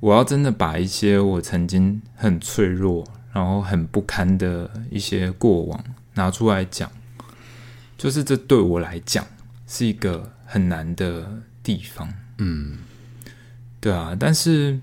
[0.00, 6.90] 我要真的把一些我曾经很脆弱，然后很不堪的一些过往拿出来讲，
[7.96, 9.24] 就是这对我来讲
[9.66, 12.12] 是一个很难的地方。
[12.38, 12.78] 嗯，
[13.80, 14.80] 对啊，但是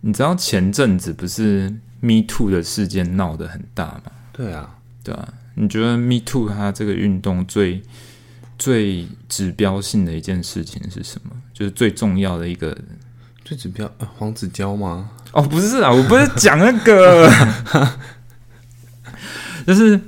[0.00, 1.68] 你知道前阵子不是
[2.00, 4.12] Me Too 的事件闹得很大吗？
[4.32, 7.82] 对啊，对啊，你觉得 Me Too 它这个运动最
[8.58, 11.30] 最指标性的一件事情是什么？
[11.52, 12.76] 就是最重要的一个
[13.44, 15.10] 最指标、呃、黄子佼吗？
[15.32, 17.30] 哦，不是啊，我不是讲那个，
[19.66, 20.00] 就是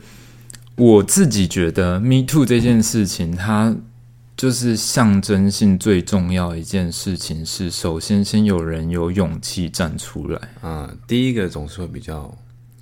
[0.77, 3.75] 我自己觉得 Me Too 这件事情，它
[4.37, 12.33] 就是象征性最重要的一件事情是，首先先有人有勇气站出来，啊，第一个总是会比较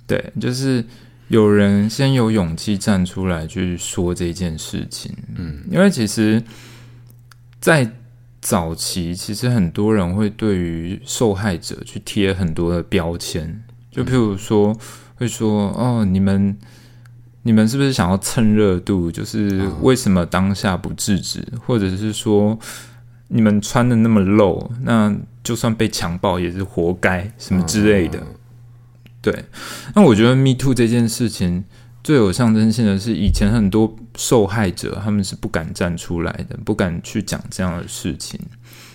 [0.05, 0.85] 对，就是
[1.29, 6.41] 有人先有勇气站出来去说这件事情，嗯，因为其实，
[7.59, 7.91] 在
[8.39, 13.61] 早期，其实很多人会对于受害者去贴很多的标签，
[13.91, 14.73] 就譬如说，
[15.15, 16.57] 会说哦，你们
[17.43, 19.11] 你们是不是想要蹭热度？
[19.11, 22.57] 就是为什么当下不制止，或者是说
[23.27, 25.13] 你们穿的那么露，那
[25.43, 28.23] 就算被强暴也是活该，什么之类的。
[29.29, 29.43] 对，
[29.93, 31.65] 那我觉得 Me Too 这件事情
[32.01, 38.39] 最有象征性的是，以前很多受害者他们是不敢站出来的，不敢去讲这样的事情。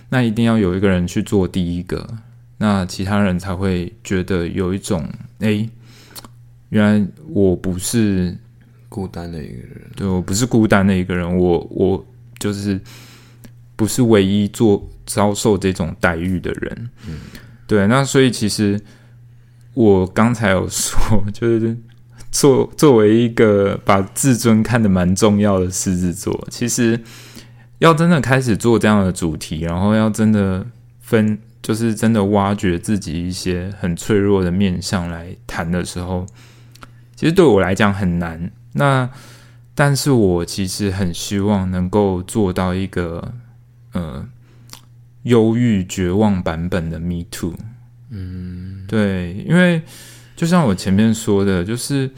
[0.09, 2.09] 那一定要有一个人去做第一个，
[2.57, 5.07] 那其他人才会觉得有一种，
[5.40, 5.68] 哎，
[6.71, 8.35] 原来我不是
[8.88, 9.90] 孤单的一个人。
[9.95, 12.03] 对我不是孤单的一个人，我我
[12.38, 12.81] 就是
[13.77, 16.90] 不是唯一做遭受这种待遇的人。
[17.07, 17.18] 嗯，
[17.66, 18.81] 对，那所以其实
[19.75, 21.77] 我刚才有说，就是
[22.31, 27.01] 作作为一个把自尊看得蛮重要的狮子座，其实
[27.79, 30.67] 要真的开始做这样的主题，然后要真的
[31.01, 36.27] 分，就是真的挖掘自己一些很脆弱的面相来谈的时候，
[37.17, 38.51] 其实对我来讲很难。
[38.75, 39.09] 那
[39.75, 43.33] 但是我其实很希望能够做到一个
[43.93, 44.27] 呃
[45.23, 47.55] 忧郁绝望版本的 Me Too。
[48.11, 48.41] 嗯，
[48.92, 49.81] 对，因为
[50.37, 52.11] 就像我前面说的，就是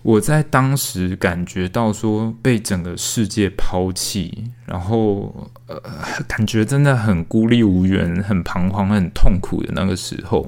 [0.00, 5.78] 我在当时感觉到说被整个世界抛弃，然后呃，
[6.26, 10.46] 感觉真的很孤立无援、很彷徨、很痛苦的那个时候，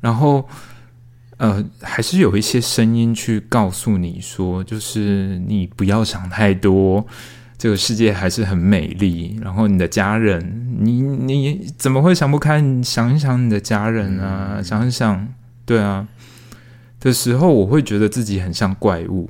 [0.00, 0.48] 然后
[1.36, 7.06] 呃，还是有一些声音去告诉你说，就是你不要想太多。
[7.60, 12.58] 这个世界还是很美丽，然后你的家人，你你怎么会想不开？
[12.58, 15.28] 你想一想你的家人啊，想一想，
[15.66, 16.08] 对啊
[17.00, 19.28] 的时候，我会觉得自己很像怪物。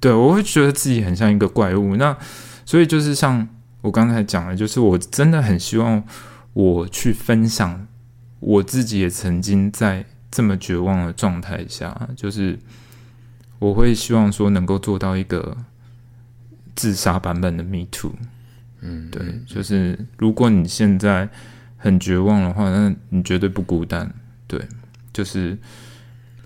[0.00, 1.96] 对我会觉得自己很像一个怪物。
[1.96, 2.16] 那
[2.64, 3.46] 所以就是像
[3.82, 6.02] 我刚才讲的，就是我真的很希望
[6.54, 7.86] 我去分享
[8.40, 12.58] 我自己也曾经在这么绝望的状态下，就是
[13.58, 15.54] 我会希望说能够做到一个。
[16.74, 18.12] 自杀版本的 Me Too，
[18.80, 21.28] 嗯，对，就是如果你现在
[21.76, 24.12] 很绝望的话，那你绝对不孤单。
[24.46, 24.60] 对，
[25.12, 25.56] 就是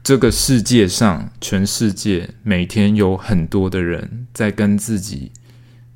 [0.03, 5.33] 这个世界上，全世界每天有很多的人在跟自己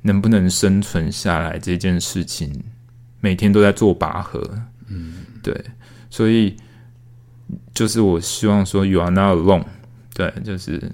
[0.01, 2.63] 能不能生存下来这件事情，
[3.21, 4.41] 每天都在做拔河。
[4.87, 5.55] 嗯，对，
[6.09, 6.55] 所以
[7.73, 9.65] 就是我希望说，You are not alone。
[10.13, 10.91] 对，就是对。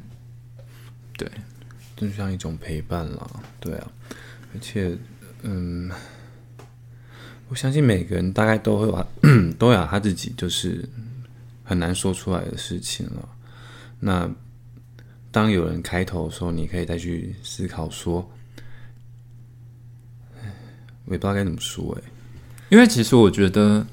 [2.00, 3.92] 就像一种陪伴啦，对啊，
[4.54, 4.98] 而且，
[5.42, 5.92] 嗯，
[7.50, 9.06] 我相信每个人大概都会把
[9.58, 10.88] 都有他自己就是
[11.66, 13.28] 很难说出来的事情了。
[14.00, 14.32] 那
[15.30, 18.32] 当有人开头的时候，你可以再去思考说，
[21.04, 22.10] 我也不知道该怎么说哎，
[22.70, 23.86] 因为其实我觉得，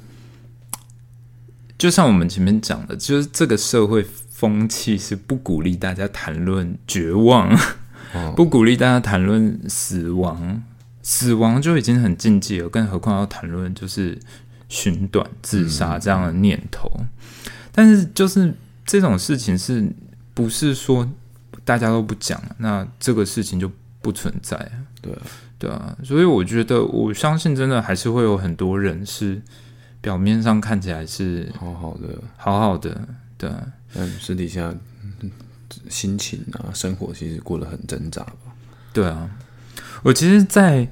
[1.77, 7.53] 就像我们前面讲的，就是这个社会风气是不鼓励大家谈论绝望。
[8.35, 10.62] 不鼓励大家谈论死亡，
[11.03, 14.19] 死亡就已经很禁忌了，更何况要谈论就是
[14.69, 16.90] 寻短自杀这样的念头。
[17.73, 19.92] 但是，就是这种事情是
[20.33, 21.07] 不是说
[21.64, 24.57] 大家都不讲，那这个事情就不存在？
[25.03, 25.12] 对，
[25.59, 25.97] 对啊。
[26.03, 29.42] 所以，我觉得我相信，真的还是会有很多人是
[30.01, 33.51] 表面上看起来是好好的，好好的，对，
[33.95, 34.75] 但私底下。
[35.88, 38.52] 心情啊，生活其实过得很挣扎吧？
[38.92, 39.29] 对啊，
[40.02, 40.88] 我其实在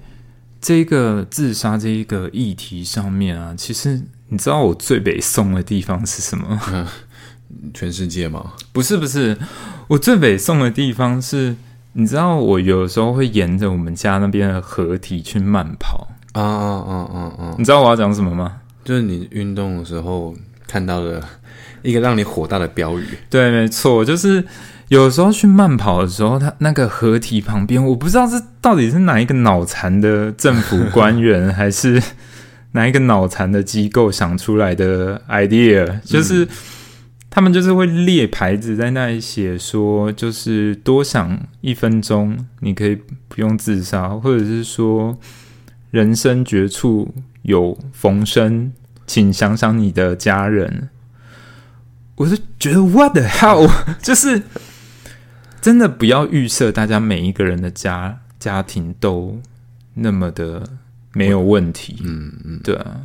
[0.60, 6.90] 这个自杀这一个议题上面啊，其实你知道我最北宋的地方是什么吗？
[7.72, 8.52] 全世界吗？
[8.72, 9.38] 不是不是，
[9.86, 11.54] 我最北宋的地方是，
[11.92, 16.08] 你知道我有时候会沿着我们家那边的河堤去慢跑。
[16.32, 17.54] 啊啊啊啊啊！
[17.56, 18.60] 你知道我要讲什么吗？
[18.82, 20.34] 就是你运动的时候
[20.66, 21.22] 看到的
[21.84, 23.04] 一个让你火大的标语。
[23.30, 24.42] 对，没错，就是
[24.88, 32.02] 有时候去慢跑的时候，它那个河堤旁边，我不知道是到底是哪一个脑残的政府官员，还是
[32.72, 36.48] 哪一个脑残的机构想出来的 idea，就是
[37.30, 45.16] 他们就是会列牌子在那里写说，就是多想一分钟，你可以不用自杀，或者是说
[45.90, 48.72] 人生绝处有逢生，
[49.06, 50.88] 请想想你的家人。
[52.16, 53.68] 我就觉得 what the hell，
[54.02, 54.42] 就是
[55.60, 59.40] 真的不要预设大家每一个人的家家庭都
[59.94, 60.62] 那么的
[61.12, 62.00] 没有问题。
[62.04, 63.00] 嗯嗯，对啊，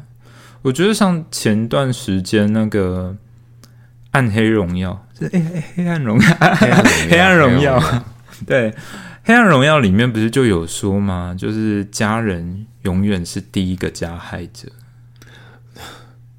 [0.61, 3.15] 我觉得像前段时间那个
[4.11, 6.27] 《暗黑荣耀》是哎哎 黑暗荣耀，
[7.09, 8.03] 黑暗荣耀，
[8.45, 8.71] 对，
[9.23, 11.35] 《黑暗荣耀》里面不是就有说吗？
[11.37, 14.67] 就是家人永远是第一个加害者。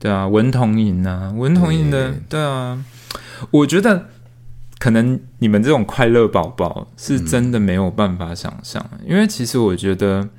[0.00, 2.82] 对啊，文童莹啊，文童莹的，对啊，
[3.50, 4.08] 我觉得
[4.78, 10.30] 可能你们这种快乐宝宝是真的没有办法想象，因为其实我觉得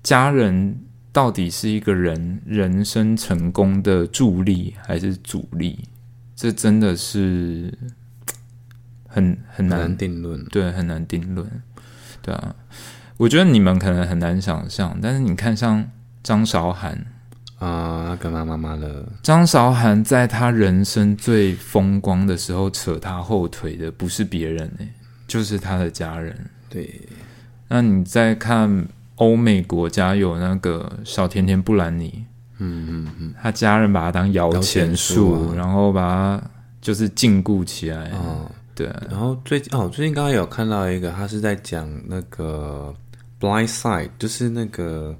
[0.00, 0.78] 家人
[1.10, 5.80] 到底是一个人人生成功的助力还是阻力，
[6.36, 7.76] 这真的是
[9.08, 10.44] 很很难难定论。
[10.44, 11.44] 对，很难定论。
[12.22, 12.54] 对啊，
[13.16, 15.90] 我觉得你们可能很难想象，但是你看像
[16.22, 17.04] 张韶涵。
[17.58, 19.04] 啊，他跟他妈妈了。
[19.22, 24.88] 张韶涵在她人生最风光的时候扯她后腿的不是别人哎、
[25.26, 26.36] 就是她的家人。
[26.70, 27.00] 对，
[27.66, 32.24] 那你再看欧美国家有那个小甜甜布兰妮，
[32.58, 35.54] 嗯嗯嗯，她家人把她当摇钱树树，啊。
[35.56, 36.42] 然后把她
[36.80, 38.10] 就是禁锢起来。
[38.10, 38.86] 哦，对。
[38.86, 42.94] 啊，然后最近哦，最近刚刚有看到一个，他是在讲那个
[43.44, 45.16] 《Blind Side》，就是那个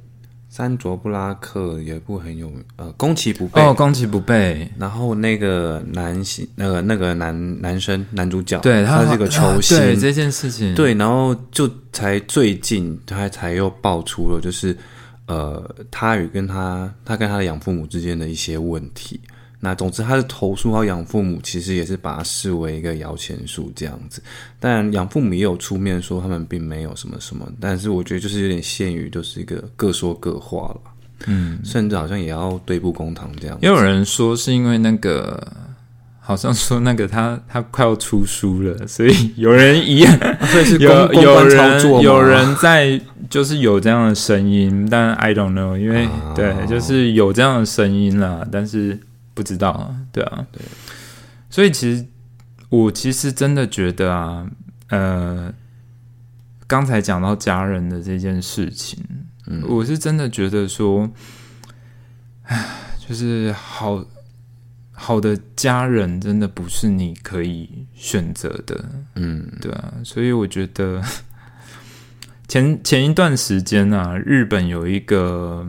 [0.59, 14.77] 山卓布拉克有一部很有名呃攻其不备，哦，攻其不备，然后那个男性那个那个男男生男主角，对他是一个球星，对这件事情，对，然后就才最近他才又爆出了，就是
[15.27, 19.21] 呃，他与跟他他跟他的养父母之间的一些问题。
[19.61, 24.23] 那总之，他的投诉到养父母其实也是把他视为一个摇钱树这样子。
[24.61, 30.81] 但养父母也有出面说他们并没有什么什么，但是我觉得就是有点限于就是一个各说各话了，
[31.27, 33.67] 嗯， 甚至好像也要对簿公堂这样子。
[33.67, 35.45] 也有人说是因为那个，
[36.21, 48.99] 好像说那个他他快要出书了，所以有人一样 所以是有有人有人在就是有这样的声音，但 I don't know，因为、啊对，就是有这样的声音啦，但是
[49.39, 50.61] 不知道啊，对啊，对，
[51.49, 52.05] 所以其实
[52.71, 54.45] 我其实真的觉得啊，
[54.89, 55.55] 呃，
[56.67, 58.99] 刚才讲到家人的这件事情，
[59.47, 59.63] 嗯。
[59.69, 61.09] 我是真的觉得说，
[62.43, 62.67] 唉，
[62.99, 64.05] 就是好
[64.91, 69.49] 好的家人真的不是你可以选择的，嗯。
[69.61, 71.01] 对啊，所以我觉得
[72.49, 75.65] 前前一段时间啊，日本有一个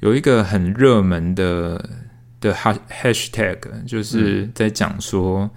[0.00, 1.90] 有一个很热门的
[2.44, 5.50] 的 ha- hashtag，就是在讲说，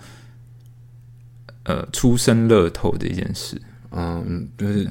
[1.64, 3.62] 呃，出生乐透这件事。
[3.92, 4.90] 嗯，就是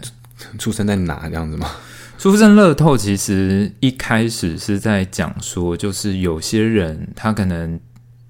[0.59, 1.71] 出生在哪这样子吗？
[2.19, 7.79] 出生乐透其实一开始是在讲说，就是有些人他可能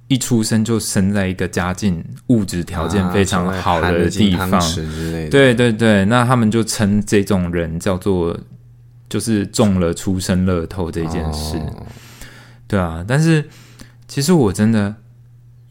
[0.09, 4.61] 一出生就生在一个家境物质条件非常好啊的地方。
[5.31, 8.39] 对对对，那他们就称这种人叫做
[9.09, 11.87] 就是中了出生乐透这件事，哦
[12.67, 13.05] 对啊。
[13.07, 13.49] 但是
[14.09, 14.95] 其实我真的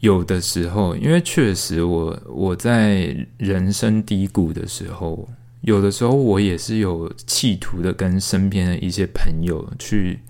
[0.00, 5.28] 有的时候，因为确实我我在人生低谷的时候，
[5.62, 10.20] 有的时候我也是有企图的跟身边的一些朋友去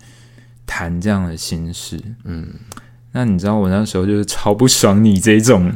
[0.65, 2.47] 谈这样的心事，嗯，
[3.11, 5.71] 那你知道我那时候就是超不爽你这种，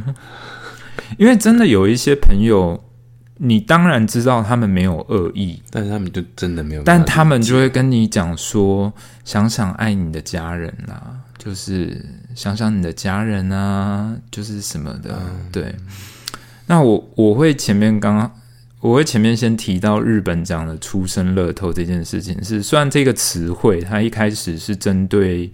[1.20, 2.84] 因为真的有一些朋友，
[3.44, 8.94] 你当然知道他们没有恶意，但是他们就真的没有但他们就会跟你讲说，
[9.26, 11.02] 想想爱你的家人啦，
[11.40, 15.20] 就是想想你的家人啊，就是什么的，
[15.52, 15.74] 对。
[16.68, 18.32] 那我我会前面刚刚
[18.80, 25.52] 我会前面先提到日本讲的出生乐透这件事情是，虽然这个词汇它一开始是针对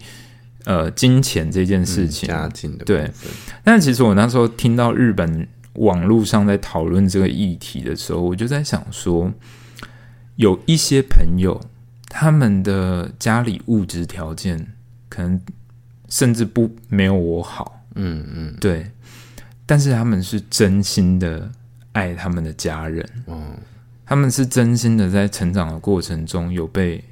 [0.65, 3.09] 呃金钱这件事嗯情，家境的对。
[3.63, 5.47] 但其实我那时候听到日本
[5.77, 9.31] 网络上在讨论这个议题的时候，我就在想说，
[10.35, 11.59] 有一些朋友，
[12.09, 14.73] 他们的家里物质条件
[15.09, 15.41] 可能
[16.09, 18.55] 甚至不没有我好，嗯嗯。
[18.59, 18.91] 对，
[19.65, 21.51] 但是他们是真心的
[21.91, 23.57] 爱他们的家人，嗯，
[24.05, 27.03] 他们是真心的在成长的过程中有被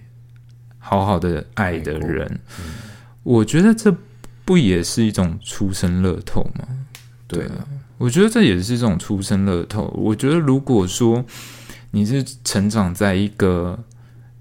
[0.79, 2.39] 好好的爱的人，
[3.23, 3.95] 我觉得这
[4.43, 6.67] 不也是一种出生乐透吗？
[7.27, 9.85] 对啊，我觉得这也是一种出生乐透。
[9.95, 11.23] 我觉得如果说
[11.91, 13.79] 你是成长在一个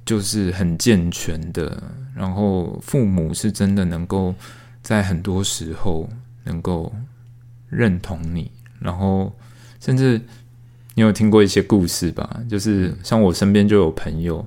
[0.04, 1.82] 就是很健全的，
[2.14, 4.34] 然后父母是真的能够
[4.82, 6.08] 在很多时候
[6.44, 6.92] 能够
[7.68, 8.50] 认同你，
[8.80, 9.32] 然后
[9.80, 10.20] 甚至
[10.94, 12.40] 你有听过一些故事吧？
[12.50, 14.46] 就是像我身边就有朋友，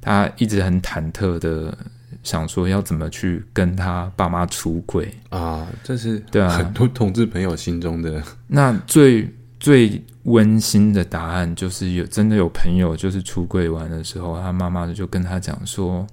[0.00, 1.76] 他一直很忐忑的
[2.22, 5.12] 想说要怎么去跟他爸妈出轨。
[5.30, 16.06] 啊，这是对啊很多同志朋友心中的 那最最温馨的答案就是有真的有朋友就是出轨完的时候，他妈妈就跟他讲说：“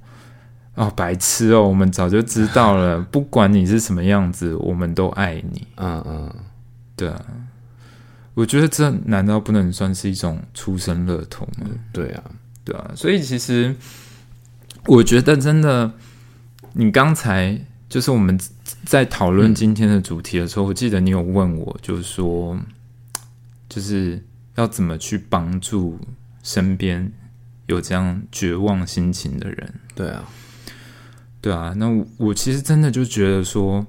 [0.75, 5.67] 哦，白痴哦，我们早就知道了，不管你是什么样子，我们都爱你。
[5.75, 6.33] 嗯嗯，”
[6.95, 7.25] 对啊，
[8.33, 11.67] 我觉得这难道不能算是一种出生乐童吗？
[11.91, 12.23] 对啊，
[12.63, 13.75] 对啊，所以其实
[14.89, 15.93] 我觉得真的，
[16.73, 18.39] 你刚才就是我们
[18.85, 22.57] 在讨论今天的主题的时候，我记得你有问我，就是说，
[23.69, 24.23] 就是
[24.55, 25.99] 要怎么去帮助
[26.41, 27.11] 身边
[27.67, 29.73] 有这样绝望心情的人。
[29.93, 30.27] 对啊，
[31.39, 33.85] 对啊，那我我其实真的就觉得说，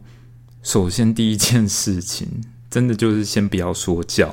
[0.62, 2.28] 首先第一件事情，
[2.68, 4.28] 真的就是先不要说教。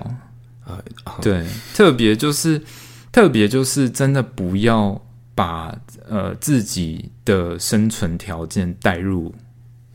[0.66, 2.62] 啊啊，对，特别就是
[3.10, 5.02] 特别就是真的不要
[5.38, 5.80] 把
[6.10, 9.32] 呃自己的生存条件带入，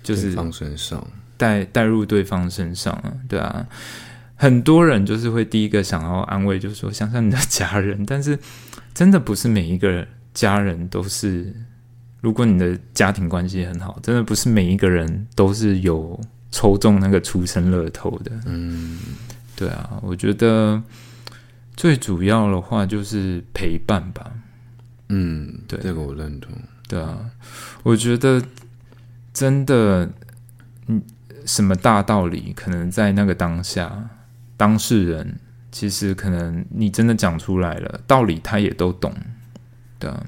[0.05, 1.05] 就是对方身上，
[1.37, 3.67] 带带入对方身上啊，对啊。
[4.37, 8.39] 很多人就是会第一个想要安慰，就是说想想你的家人，但是
[8.95, 11.53] 真的不是每一个家人都是。
[12.21, 16.17] 如果你的家庭关系很好，真的不是每一个人都是有
[16.53, 18.31] 抽中那个出生乐透的。
[18.47, 19.01] 嗯，
[19.57, 20.81] 对啊，我觉得
[21.75, 24.31] 最主要的话就是陪伴吧。
[25.15, 25.79] 嗯，对。
[25.81, 26.51] 这个我认同，
[26.89, 27.31] 对啊，
[27.83, 28.43] 我觉得
[29.35, 30.11] 真的，
[30.87, 31.03] 嗯，
[31.45, 34.09] 什么大道理，可能在那个当下，
[34.57, 35.39] 当事人
[35.71, 39.15] 其实可能你真的讲出来了，道理他也都懂。
[39.99, 40.25] 对啊，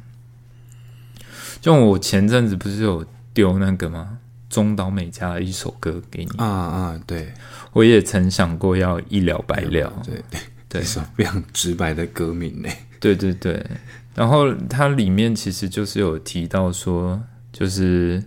[1.63, 4.19] 就我前阵子不是有丢那个吗？
[4.51, 7.33] 中岛美嘉的一首歌给你，啊啊，对，
[7.73, 9.93] 我也曾想过要一了百了。
[10.05, 12.69] 对对，对 一首非常直白的歌名呢，
[13.01, 13.67] 对对对，
[14.15, 17.21] 然后它里面其实就是有提到说，
[17.53, 18.23] 就是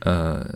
[0.00, 0.46] 呃，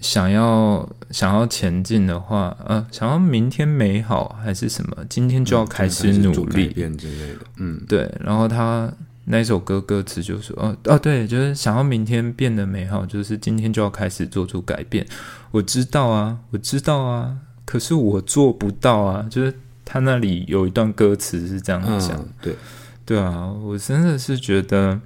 [0.00, 6.68] 想要想要前进的话，呃，想要明天美好还是什么，今天就要开始努力。
[6.68, 8.92] 变之类的，嗯，对，然后他
[9.24, 15.06] 那首歌歌词就说，哦哦，对，就是想要明天变得美好，就是今天就要开始做出改变。
[15.52, 19.24] 我知道啊，我知道啊，可是我做不到啊。
[19.30, 19.54] 就是
[19.84, 22.56] 他那里有一段歌词是这样讲，嗯，对，
[23.04, 25.00] 对啊，我真的是觉得，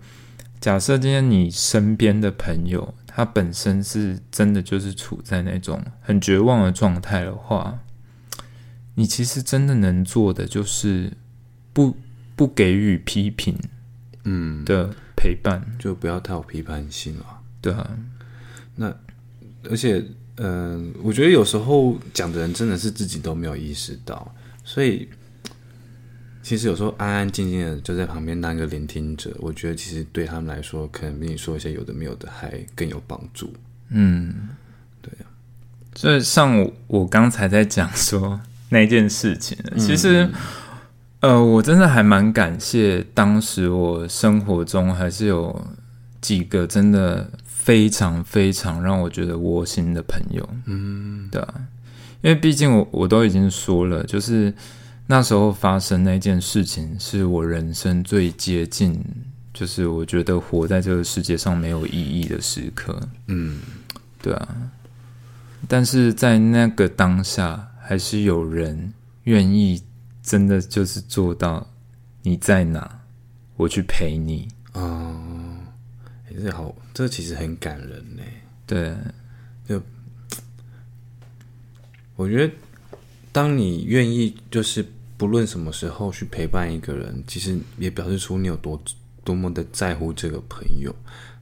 [0.61, 7.79] 假设今天你身边的朋友他本身是真的就是处在那种很绝望的状态的话，
[8.95, 11.13] 你其实真的能做的就是
[11.73, 11.97] 不
[12.35, 13.59] 不给予批评
[14.25, 17.25] 嗯，的陪伴，就不要太有批判性了。
[17.63, 17.97] 对啊，
[18.75, 18.95] 那
[19.71, 20.05] 而且，
[20.37, 25.09] 嗯、我觉得有时候讲的人真的是自己都没有意识到，所以
[26.47, 33.53] 其实有时候安安静静的就在旁边当一个聆听者，我觉得其实对他们来说，可能比你说一些有的没有的还更有帮助。
[33.89, 34.33] 嗯，
[35.03, 35.27] 对啊。
[35.97, 40.31] 所以像我我刚才在讲说那件事情，其实。
[41.21, 45.67] 呃，我真的还蛮感谢当时我生活中还是有
[46.21, 51.55] 几个真的非常非常让我觉得窝心的朋友，嗯，对啊，
[52.21, 54.53] 因为毕竟我我都已经说了，就是
[55.07, 59.03] 那时候发生那件事情是我人生最接近，
[59.55, 63.61] 就是我觉得活在这个世界上没有意义的时刻，嗯，
[64.21, 64.57] 对啊，
[65.69, 68.93] 但是在那个当下，还是有人
[69.25, 69.83] 愿意。
[70.27, 71.65] 真的就是做到，
[72.23, 72.99] 你在哪，
[73.55, 74.49] 我去陪你。
[74.73, 75.17] 哦，
[76.29, 78.23] 哎、这好，这其实很感人呢。
[78.67, 78.93] 对，
[79.69, 79.81] 就
[82.17, 82.53] 我觉得，
[83.31, 84.85] 当你愿意，就是
[85.17, 88.81] 不论什么时候去陪伴一个人，其实也表示出你有多
[89.25, 90.95] 多么的在乎这个朋友。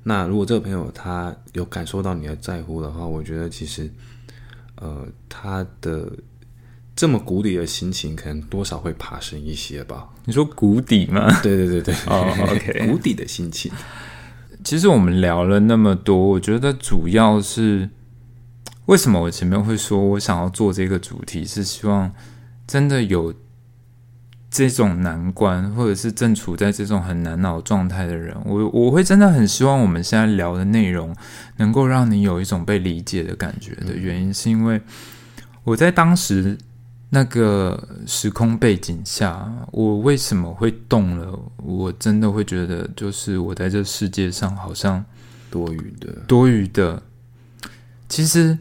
[0.03, 3.91] 那如果这个朋友他有感受到你的在乎的话，我觉得其实，
[4.77, 6.13] 呃，他的
[6.95, 10.09] 这么谷底的心情，可能多少会爬升一些吧。
[10.25, 11.41] 你说谷底吗？
[11.43, 13.73] 对对对对，哦，OK 谷底的心情。
[14.63, 17.89] 其实我们聊了那么多，我觉得主要是
[18.87, 22.13] 为什么我前面会说我想要做这个主题，是希望
[22.67, 23.35] 真的有
[24.55, 31.13] 这种难关，或者是正处在这种很难熬状态的人，我我会真的很希望我们现在聊的内容
[31.57, 34.81] 能够让你有一种被理解的感觉的原因，是因为
[35.65, 36.57] 我在当时
[37.11, 41.37] 那个时空背景下，我为什么会动了？
[41.57, 45.05] 我真的会觉得，就是我在这世界上好像
[45.51, 47.03] 多余的，多余的。
[48.09, 48.57] 其实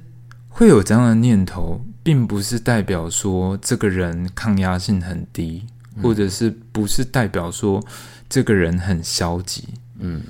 [0.50, 5.68] 会有这样的念头，并不是代表说这个人抗压性很低，
[6.02, 7.84] 或者是不是代表说
[8.30, 9.66] 这个人很消极。
[10.00, 10.24] 嗯，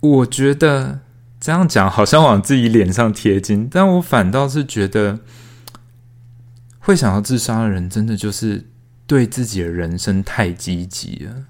[0.00, 1.00] 我觉得
[1.40, 5.20] 这样讲好像往自己脸上贴金，但我反倒是觉得，
[6.78, 8.66] 会想要自杀的人，真的就是
[9.06, 11.44] 对自己的人生太积极了。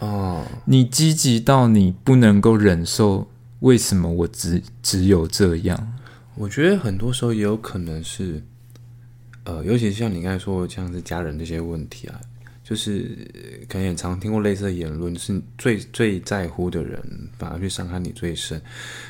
[0.00, 3.28] 哦，你积极到你不能够忍受，
[3.60, 5.94] 为什么我只只有这样？
[6.36, 8.40] 我觉得很多时候也有可能是，
[9.42, 12.20] 呃，尤其像你刚才说的，像是家人这些问题啊，
[12.68, 17.00] 就是呃可能也常听过类似的言论，就是最最在乎的人
[17.38, 18.60] 反而去伤害你最深。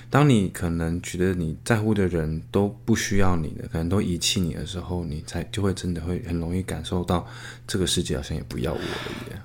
[0.08, 7.26] 当你可能觉得你在乎的人都不需要你的，可能都遗弃你的时候，你才就会真的会很容易感受到
[7.66, 8.84] 这个世界好像也不要我了
[9.30, 9.36] 耶。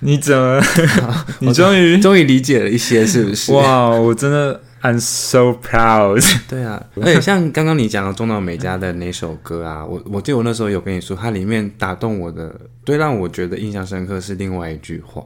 [0.00, 0.62] 你怎么？
[1.40, 3.52] 你终于终于理解了一些，是不是？
[3.52, 3.90] 哇！
[3.90, 6.22] 我真的 I'm so proud。
[6.48, 12.54] 对啊，而且像刚刚你讲的中岛美嘉的那首歌啊，我我记得我那时候有跟你说，它里面打动我的，
[12.84, 15.22] 最让我觉得印象深刻是另外一句话，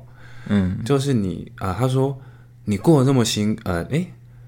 [0.48, 2.18] 嗯，就是你啊、他说
[2.64, 4.06] 你过得这么辛，呃，诶，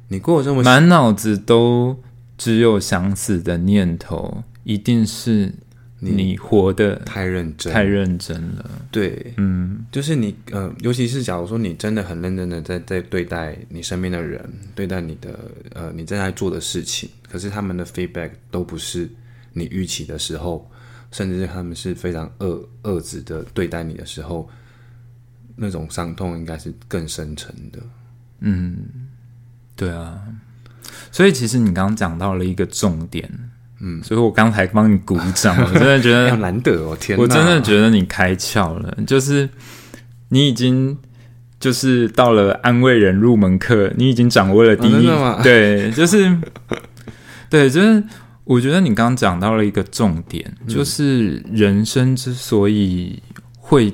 [0.08, 1.98] 你过得这么，满脑子都
[2.38, 5.52] 只有想死的念头，一定是
[6.10, 8.70] 你活得太认真，太认真了。
[8.90, 15.38] 对，嗯就是你呃，尤其是假如说你真的很认真的在在对待你身边的人，对待你的
[15.72, 19.08] 呃你正在做的事情，可是他们的 feedback 都不是
[19.52, 20.70] 你预期的时候，
[21.10, 24.48] 甚至是他们是非常恶恶质的对待你的时候，
[25.56, 27.78] 那种伤痛应该是更深沉的。
[28.40, 28.76] 嗯，
[29.76, 30.20] 对啊。
[31.10, 33.30] 所以其实你刚刚讲到了一个重点，
[33.84, 37.22] 嗯，所以我刚才帮你鼓掌， 我真的觉得要难得哦，天哪！
[37.22, 39.48] 我真的觉得你开窍了，就是
[40.30, 40.96] 你已经
[41.60, 45.06] 就是到了安慰人入门课，你已经掌握了第一，
[45.44, 46.34] 对，就是
[47.50, 48.02] 对，就是
[48.44, 50.68] 我觉得你刚刚讲到了一个重点，嗯。
[50.68, 53.22] 就是人生之所以
[53.58, 53.92] 会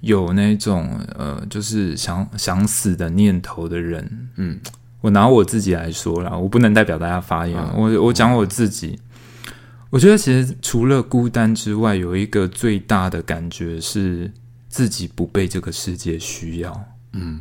[0.00, 4.58] 有那种呃，就是想想死的念头的人，嗯，
[5.02, 8.98] 我拿我自己来说啦，我不能代表大家发言，嗯我我讲我自己。
[9.90, 14.32] 我觉得其实除了孤单之外，有一个最大的感觉是
[14.70, 16.84] 自己不被这个世界需要。
[17.12, 17.40] 嗯，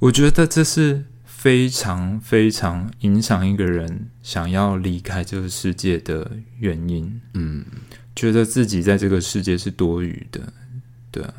[0.00, 6.28] 我觉得这是非常非常影响一个人想要离开这个世界的
[6.58, 7.20] 原因。
[7.34, 7.64] 嗯，
[8.16, 10.40] 觉得自己在这个世界是多余的，
[11.12, 11.34] 对啊。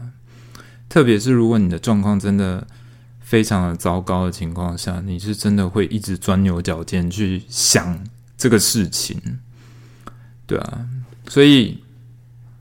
[0.88, 2.66] 特别是如果你的状况真的
[3.26, 8.00] 非常的糟糕的情况下，你是真的会一直钻牛角尖去想
[8.38, 9.40] 这个事情，
[10.46, 10.86] 对啊。
[11.28, 11.84] 所以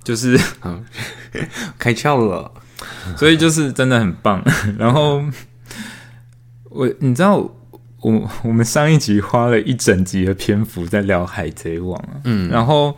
[0.03, 0.81] 就是，好，
[1.79, 2.51] 开窍了。
[3.19, 4.43] 所以就是真的很棒。
[4.79, 5.23] 然后
[6.71, 7.37] 我，你知道，
[8.01, 12.97] 我我们上一集花了一整集的篇幅在聊《海贼王》啊，嗯，然后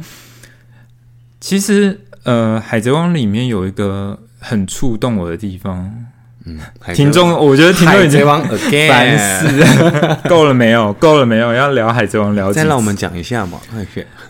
[1.40, 6.06] 其实呃，《海贼王》里面有一个很触动我的地方，
[6.48, 6.60] 嗯，
[6.94, 10.92] 听众，我觉得听众已经海贼王 again，烦死了，够了没有？
[10.92, 11.52] 够了没有？
[11.52, 13.58] 要聊《海贼王》聊再让我们讲一下嘛。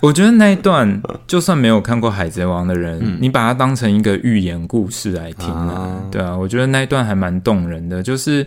[0.01, 8.03] 我觉得那一段，就算没有看过《海贼王》的人，你把它当成一个寓言故事来听啊，啊对啊，我觉得那一段还蛮动人的。
[8.03, 8.47] 就是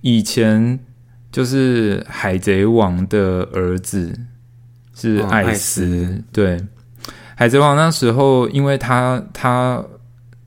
[0.00, 0.76] 以前，
[1.30, 4.12] 就是海贼王的儿子
[4.92, 6.60] 是哦艾斯对，
[7.36, 9.80] 海贼王那时候，因为他他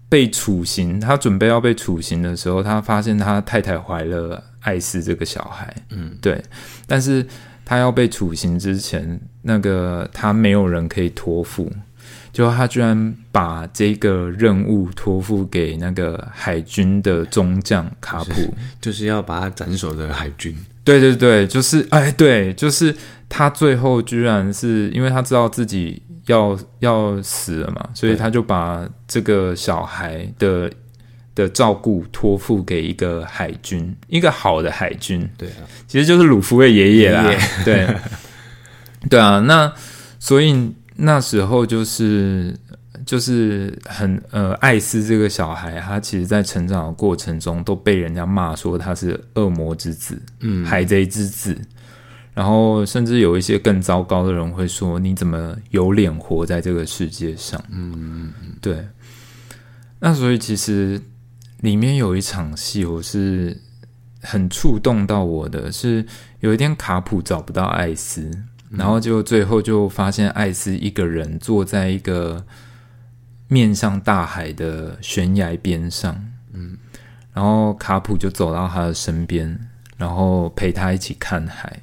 [0.10, 6.42] 被处刑，他准备要被处刑的时候，他发现他太太怀了艾斯这个小孩，嗯，对，
[6.86, 7.26] 但是
[7.66, 11.72] 他要被处刑之前，那个他没有人可以托付，
[12.32, 18.54] 就他居然把这个任务托付给那个海军的中将卡普。
[18.80, 20.56] 就是要把他斩首的海军。
[20.84, 22.96] 对对对，就是哎，对，就是
[23.30, 30.72] 他最后居然是因为他知道自己要要死了嘛，所以他就把这个小孩的
[31.36, 35.30] 的照顾托付给一个海军，一个好的海军。
[35.38, 37.40] 对啊，其实就是鲁夫的爷爷啦爷爷。
[37.64, 37.88] 对，
[39.10, 39.72] 对啊，那
[40.20, 42.54] 所以那时候就是
[43.06, 51.56] 就是很呃，艾斯这个小孩，他其实在成长的过程中都被人家骂说他是恶魔之子，嗯，海贼之子，
[52.38, 57.60] 然后甚至有一些更糟糕的人会说你怎么有脸活在这个世界上？
[57.72, 58.32] 嗯
[58.62, 58.88] 对。
[59.98, 61.02] 那所以其实
[61.62, 63.60] 里面有一场戏，我是
[64.22, 66.06] 很触动到我的，是
[66.42, 68.30] 有一天卡普找不到艾斯。
[68.70, 72.46] 然后就最后就发现艾斯一个人坐在一个
[73.48, 76.24] 面向大海的悬崖边上，
[76.54, 76.78] 嗯，
[77.34, 79.58] 然后卡普就走到他的身边，
[79.98, 81.82] 然后陪他一起看海。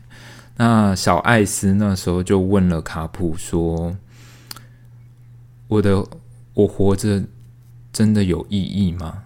[0.57, 3.97] 那小艾斯那时候就问了卡普说
[5.69, 6.07] ：“我的
[6.55, 7.25] 我活着
[7.93, 9.23] 真的有意义吗？”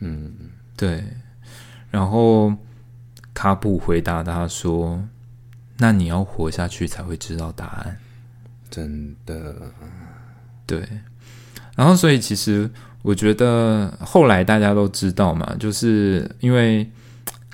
[0.00, 0.32] 嗯，
[0.76, 1.04] 对。
[1.90, 2.54] 然后
[3.32, 5.02] 卡普回答他说。
[5.80, 7.96] 那你要活下去才会知道答案，
[8.68, 9.54] 真的，
[10.66, 10.82] 对。
[11.76, 12.68] 然后，所以其实
[13.02, 16.84] 我觉得后来大家都知道嘛，就是因为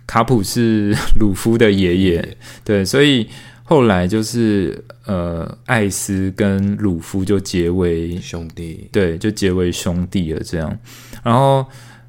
[0.07, 3.28] 卡普是鲁夫的爷爷，对，所以
[3.62, 10.40] 后来就是呃，艾斯跟鲁夫就结为兄弟，对，就结为兄弟了。
[10.44, 10.78] 这样，
[11.22, 11.64] 然后。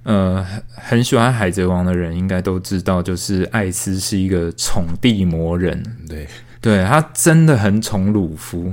[0.07, 5.83] 呃，很喜欢《海贼王》的人应该都知道，就是艾斯是一个宠弟魔人。
[6.07, 6.27] 对，
[6.61, 8.71] 对他真的很宠鲁夫，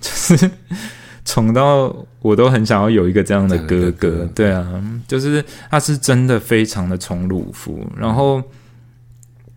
[0.00, 0.48] 就是
[1.24, 4.28] 宠到我都很想要有一个这样的哥哥。
[4.34, 7.86] 对啊，就是他是真的非常的宠鲁夫。
[7.96, 8.42] 然后，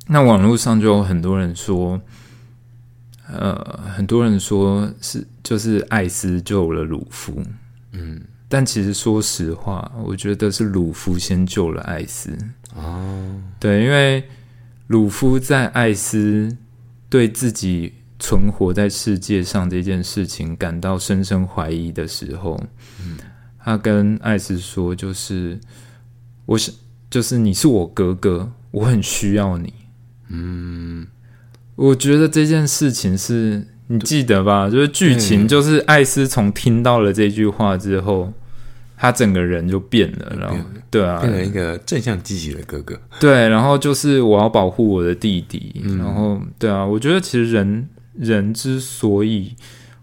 [0.07, 1.99] 那网络上就有很多人说，
[3.27, 7.41] 呃，很多人说是就是艾斯救了鲁夫。
[7.91, 8.21] 嗯。
[8.47, 12.31] 但其实，说实话，我觉得是鲁夫先救了艾斯。
[12.75, 14.23] 哦，对，因为
[14.87, 16.55] 鲁夫在艾斯
[17.09, 17.91] 对自己
[18.25, 22.59] 存活在世界上这件事情感到深深怀疑的时候，
[22.99, 23.17] 嗯，
[23.63, 25.59] 他跟艾斯说：“就是
[26.47, 26.71] 我是，
[27.07, 29.71] 就是你是我哥哥，我很需要你。”
[30.29, 31.05] 嗯，
[31.75, 34.71] 我觉得这件事情是你记得吧？
[34.71, 38.33] 就是剧情，就是艾斯从听到了这句话之后。
[38.97, 40.55] 他整个人就变了，然后
[40.89, 42.97] 对啊，变成一个正向积极的哥哥。
[43.19, 49.55] 对，然后就是我要保护我的弟弟，然后对啊，我觉得其实人人之所以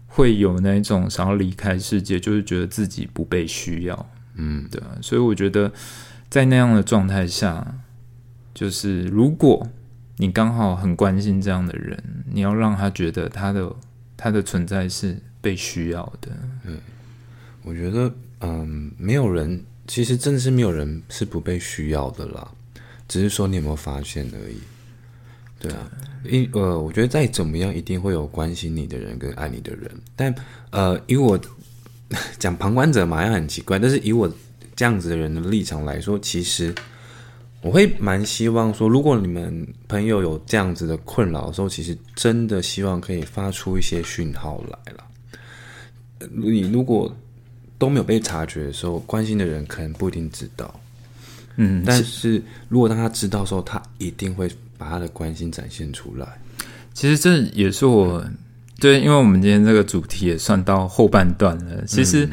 [0.07, 4.09] 会有那种想要离开世界，就是觉得自己不被需要。
[4.35, 5.71] 嗯，对啊，所以我觉得
[6.29, 7.79] 在那样的状态下，
[8.53, 9.67] 就是如果
[10.17, 13.75] 你刚好很关心这样的人，你要让他觉得他的
[14.17, 16.31] 他的存在是被需要的。
[16.63, 16.79] 嗯，
[17.63, 18.13] 我觉得。
[18.45, 22.51] 嗯，没有人，其实真的是没有人是不被需要的啦，
[23.07, 24.57] 只是说你有没有发现而已。
[25.63, 25.89] 对啊，
[26.29, 29.89] 因呃，我觉得再怎么样，一定会有关心你的人跟爱你的人。
[30.15, 30.35] 但
[30.69, 31.39] 呃，以我
[32.37, 34.31] 讲旁观者嘛，好像很奇怪，但是以我
[34.75, 36.75] 这样子的人的立场来说，其实
[37.61, 46.29] 我会蛮希望说，如果你们朋友有这样子的困扰的时候，其实真的希望可以发出一些讯号来了。
[46.29, 47.11] 你如果。
[47.79, 50.79] 都没有被察觉的时候，关心的人可能不一定知道。
[51.57, 56.27] 嗯，但是如果当他知道的时候，他一定会把他的关心展现出来。
[56.93, 58.25] 其实这也是我
[58.79, 61.83] 对，因为我们今天这个主题也算到后半段了。
[61.85, 62.29] 其实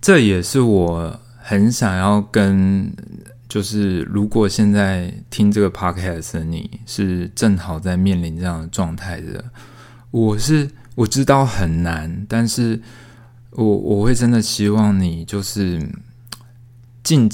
[0.00, 2.92] 这也是我很想要跟，
[3.48, 9.44] 就是如果现在听这个 podcast 的你是正好在面临这样的状态的，
[10.10, 12.80] 我是我知道很难，但是。
[13.52, 15.80] 我我会真的希望你就是
[17.02, 17.26] 尽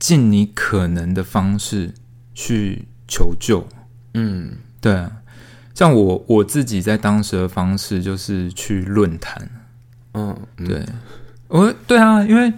[0.00, 1.94] 尽你可能的方式
[2.34, 3.64] 去求救，
[4.14, 5.04] 嗯，对，
[5.74, 9.48] 像我我自己在当时的方式就是去论坛，
[10.14, 10.36] 嗯，
[10.66, 10.84] 对，
[11.48, 12.52] 我对啊，因为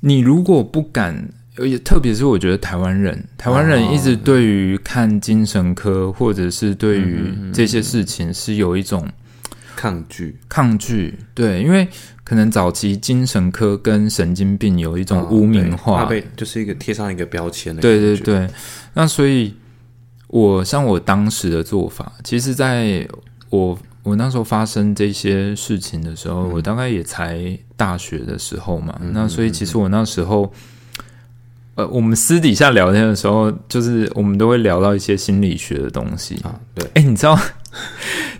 [0.00, 1.28] 你如果不敢，
[1.58, 9.08] 也特别是我觉得台湾人，台湾人一直对于看精神科或者是对于这些事情是有一种
[9.76, 11.86] 抗拒，抗拒，对，因为。
[12.28, 17.80] 可能早期精神科跟神经病有一种污名化，被就是一个贴上一个标签的。
[17.80, 18.46] 对对对，
[18.92, 19.56] 那所以，
[20.28, 23.06] 我像我当时的做法，其实在
[23.50, 28.98] 我我那时候发生这些事情的时候，我大概也才大学的时候嘛。
[29.12, 30.52] 那所以，其实我那时候。
[31.74, 36.58] 呃，我们私底下聊天的时候，就是我们都会聊到一些心理学的东西啊。
[36.74, 37.38] 对，哎，你知道，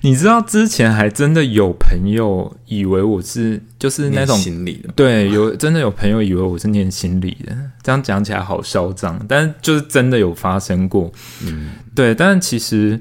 [0.02, 7.56] 你知道之前还真的有朋友以为我是就是那种心理的，对，有真的有朋友以为我是念心理的。
[7.82, 11.10] 这样讲起来好嚣张，但是就是真的有发生过。
[11.44, 13.00] 嗯，对，但其实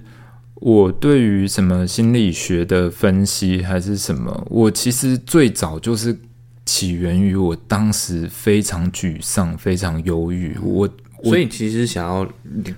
[0.56, 6.18] 我对于什么心理学的分析还是什么，我其实最早就是
[6.66, 10.58] 起源于我当时非常沮丧、非常忧郁。
[10.62, 10.90] 我
[11.24, 12.28] 所以其实想要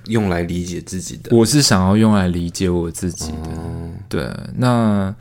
[0.06, 3.50] 用来理解自己的，我是想要用来理解我自己的。
[4.08, 5.14] 对，那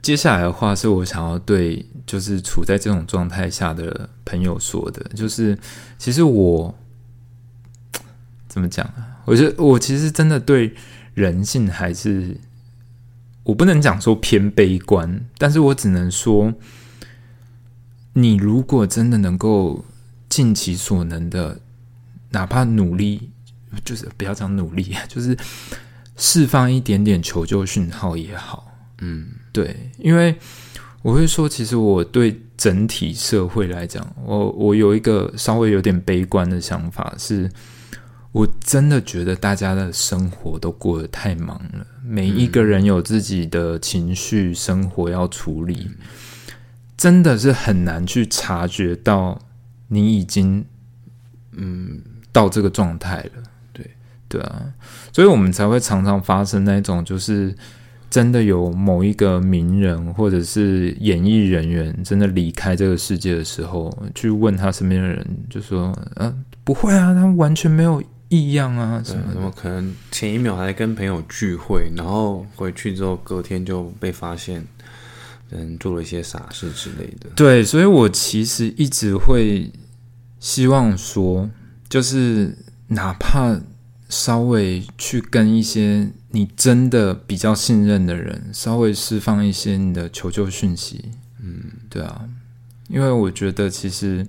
[0.00, 5.58] 接下来的话是我想要对就是处在这种状态下的朋友说的，就是
[5.98, 6.74] 其实我
[8.48, 9.20] 怎么讲啊？
[9.24, 10.74] 我觉得我其实真的对。
[11.14, 12.38] 人性还是
[13.44, 16.54] 我不能讲说偏悲观，但是我只能说，
[18.14, 19.84] 你如果真的能够
[20.30, 21.60] 尽其所能的，
[22.32, 23.30] 哪怕努力，
[23.84, 25.36] 就是不要讲努力， 就是
[26.16, 28.72] 释放一点点求救讯号也好。
[28.98, 30.34] 嗯，对，因为
[31.02, 37.50] 我会说，其实我对整体社会来讲，我我有一个稍微有点悲观的想法是。
[38.32, 45.90] 我真的觉得大家的生活都过得太忙了，每一个人有自己的情绪生活要处理，
[46.96, 49.38] 真的是很难去察觉到
[49.88, 50.64] 你已经
[51.50, 52.00] 嗯
[52.32, 53.42] 到这个状态了。
[53.72, 53.88] 对
[54.28, 54.62] 对啊，
[55.12, 57.54] 所以我们才会常常发生那种，就是
[58.10, 68.02] 真的有某一个名人或者是演艺人员真的离开这个世界的时候，去问他身边的人，就说：“嗯，不会啊，他完全没有。”
[68.32, 69.30] 异样啊，什么？
[69.30, 69.94] 怎么可能？
[70.10, 74.66] 前一秒还跟朋友聚会，然后回去之后，隔天就被发现，
[75.50, 77.28] 嗯，做了一些傻事之类的。
[77.36, 79.70] 对，所以我其实一直会
[80.40, 81.46] 希望说，
[81.92, 83.60] 就是哪怕
[84.08, 91.10] 稍微去跟一些你真的比较信任的人，稍微释放一些你的求救讯息。
[91.42, 92.24] 嗯，对啊，
[92.88, 94.26] 因为我觉得其实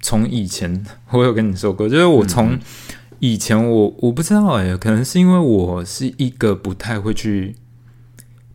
[0.00, 2.56] 从以前我有跟你说过，就是我从。
[3.22, 7.54] 以前我我不知道哎，可能是因为我是一个不太会去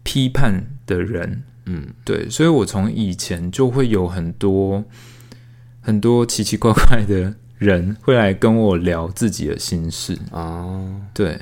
[0.01, 4.83] 批判的人，嗯，对，所以我从以前就会有很多
[5.81, 10.17] 很多奇奇怪怪的人会来跟我聊自己的心事。
[10.31, 10.65] 啊，
[11.13, 11.39] 对，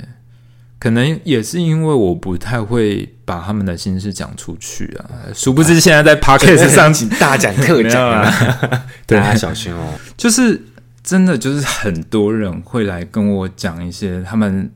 [0.80, 8.32] 可能也是因为我不太会把他们的心事讲出去啊，殊不知现在在 podcast 上 大讲特讲啊，
[9.06, 10.62] 大家小心哦，就是。
[11.04, 14.72] 真的就是很多人会来跟我讲一些他们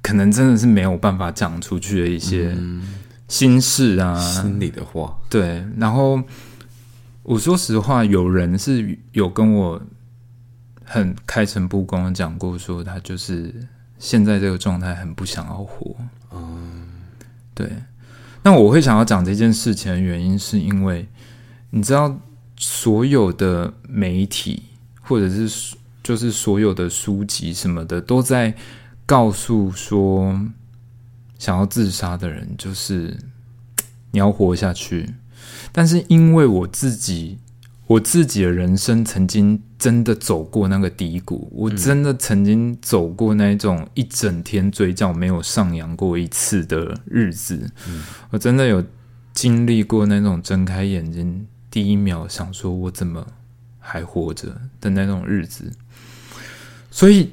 [0.00, 2.56] 可能真的是没有办法讲出去的一些
[3.26, 5.18] 心事啊，心里的话。
[5.28, 6.22] 对，然后
[7.24, 9.82] 我说实话，有人是有跟我
[10.94, 13.54] 很开诚布公的讲过，说他就是
[13.98, 15.96] 现在这个状态很不想要活。
[16.32, 16.88] 嗯，
[17.54, 17.70] 对。
[18.42, 21.08] 那我会想要讲这件事情的原因，是因为
[21.70, 22.16] 你知道，
[22.56, 24.62] 所有的媒体。
[25.06, 28.54] 或者是就是所有的书籍什么的都在
[29.04, 30.34] 告诉说，
[31.38, 33.14] 想要自杀的人就是
[34.12, 35.14] 你要活下去。
[35.72, 37.38] 但是因为我自己，
[37.86, 47.70] 我自己的人生曾经真的走过那个低谷，我真的曾经走过那种一整天嘴角没有上扬过一次的日子。
[48.30, 48.82] 我真的有
[49.34, 53.26] 经历过那种睁开眼睛第一秒想说我怎么。
[53.86, 54.48] 还活着
[54.80, 55.70] 的那种日子，
[56.90, 57.30] 所以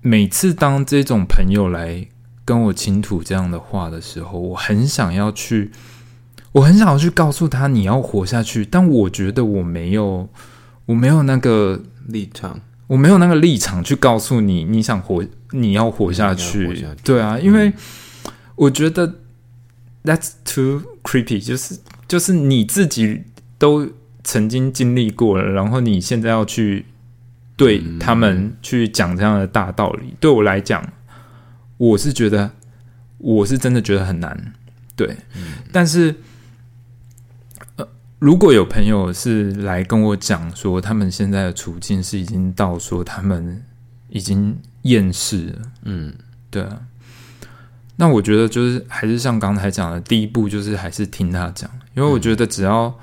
[0.00, 2.08] 每次当这种朋友来
[2.42, 5.70] 跟我倾吐这样的话的时候，我很想要去，
[6.52, 10.26] 我很想要去告诉他你要活下去，但我觉得我没有，
[10.86, 11.82] 我没有那个
[12.12, 17.72] 立场，我没有那个立场去告诉你你想活，你要活下去，对啊，因为
[18.56, 19.16] 我觉得
[20.04, 23.22] that's too creepy，就是就是你自己
[23.58, 23.88] 都。
[24.22, 26.84] 曾经经历过了，然后你现在要去
[27.56, 30.92] 对他们去讲这样的大道理，对我来讲，
[31.78, 32.50] 我是觉得
[33.16, 34.52] 我是真的觉得很难。
[34.94, 35.16] 对，
[35.72, 36.14] 但是呃，
[38.20, 43.60] 如果有朋友是来跟我讲说，他们现在的处境是已经到说他们
[44.10, 46.14] 已经厌世了，嗯，
[46.48, 46.82] 对啊，
[47.96, 52.94] 那我觉得就是还是像刚才讲的，第一步就是还是听他讲，因为我觉得只要。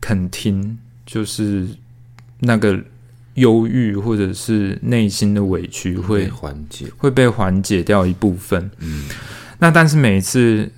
[0.00, 1.66] 肯听，就是
[2.38, 2.80] 那个
[3.34, 8.70] 忧郁或者是内心的委屈会缓解，会被缓解掉一部分。
[8.78, 9.08] 嗯，
[9.58, 10.70] 那但是每一次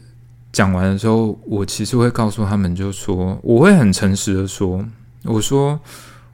[0.53, 4.85] 讲完的时候，我其实会告诉他们，就说我会很诚实的说，
[5.25, 5.79] 我说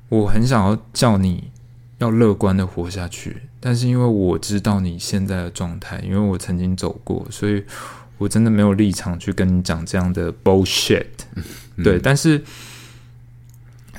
[0.09, 1.51] 我很想要叫你
[1.99, 7.65] 要乐观的活下去，但是因为我知道你现在的状态，因为我曾经走过，所以
[8.19, 11.07] 我真的没有立场去跟你讲这样的 bullshit。
[11.83, 12.43] 对，但是。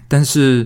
[0.09, 0.65] 但是，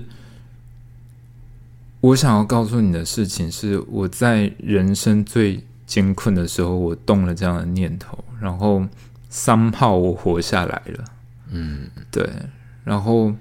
[1.99, 8.85] 我想要告诉你的事情是，我在人生最艰困的时候，我动了这样的念头，然后
[9.31, 11.05] 三号我活下来了。
[11.49, 12.29] 嗯，对，
[12.83, 13.33] 然后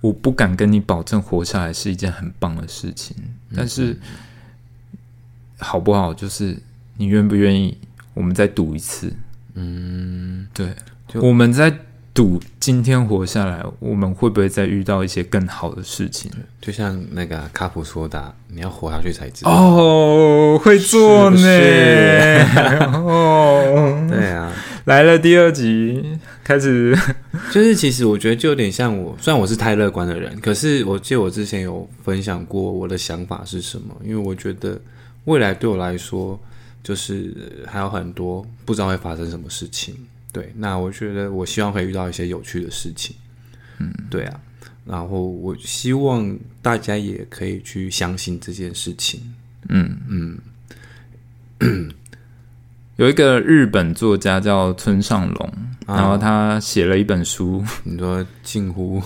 [0.00, 3.16] 我不敢跟你保证活下来是一件很棒的事情，
[3.54, 3.98] 但是
[5.58, 6.14] 好不好？
[6.14, 6.56] 就是
[6.96, 7.76] 你愿不愿意？
[8.14, 9.12] 我们再赌一次。
[9.54, 10.74] 嗯，对，
[11.08, 11.76] 就我们在
[12.14, 16.30] 赌今天活下来，我们会不会再遇到一些更好的事情？
[16.60, 19.50] 就像那个卡普说的啊，你要活下去才知道。
[19.50, 21.38] 哦，会做呢。
[21.38, 22.44] 是
[22.92, 24.52] 哦，对啊，
[24.84, 26.94] 来了第二集，开始
[27.50, 34.78] 就是其实我觉得就有点像我，虽然我是太乐观的人，可是我记得我之前有分享过我的想法是什么，因为我觉得
[35.24, 36.38] 未来对我来说，
[36.82, 39.94] 就是还有很多不知道会发生什么事情。
[40.32, 43.14] 对，那我觉得我希望可以遇到一些有趣的事情。
[43.78, 44.40] 嗯，对啊，
[44.86, 49.20] 然后我希望大家也可以去相信这件事情。
[49.68, 50.40] 嗯
[51.60, 51.92] 嗯，
[52.96, 55.52] 有一个日本作家叫村上龙，
[55.86, 57.64] 啊然后他写了一本书。
[57.84, 59.02] 你说近乎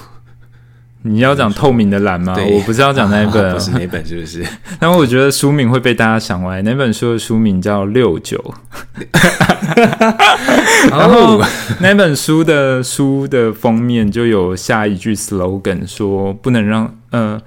[1.03, 2.35] 你要讲透明的蓝吗？
[2.53, 4.45] 我不是要讲那一本， 不是那本，是不是？
[4.81, 6.61] 但我觉得书名会被大家想歪。
[6.63, 8.37] 那本书的书名叫《六九》，
[10.97, 11.41] 然后
[11.81, 17.41] 那本书的书的封面就有下一句 slogan 说：“不能让呃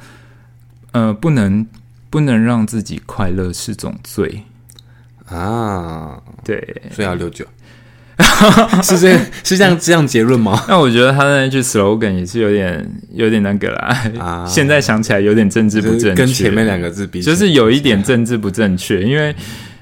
[0.91, 1.65] 呃不能
[2.09, 4.43] 不能让自己快乐是种罪。
[5.27, 7.45] 啊，”对，所以要六九，
[8.83, 10.63] 是这是这样这样结论吗？
[10.67, 13.97] 那我觉得他的那句 slogan 也是有点有点那个啦。
[14.19, 19.33] 啊 现在想起来有点政治不正确，跟前面两个字比，就是有一点政治不正确，因为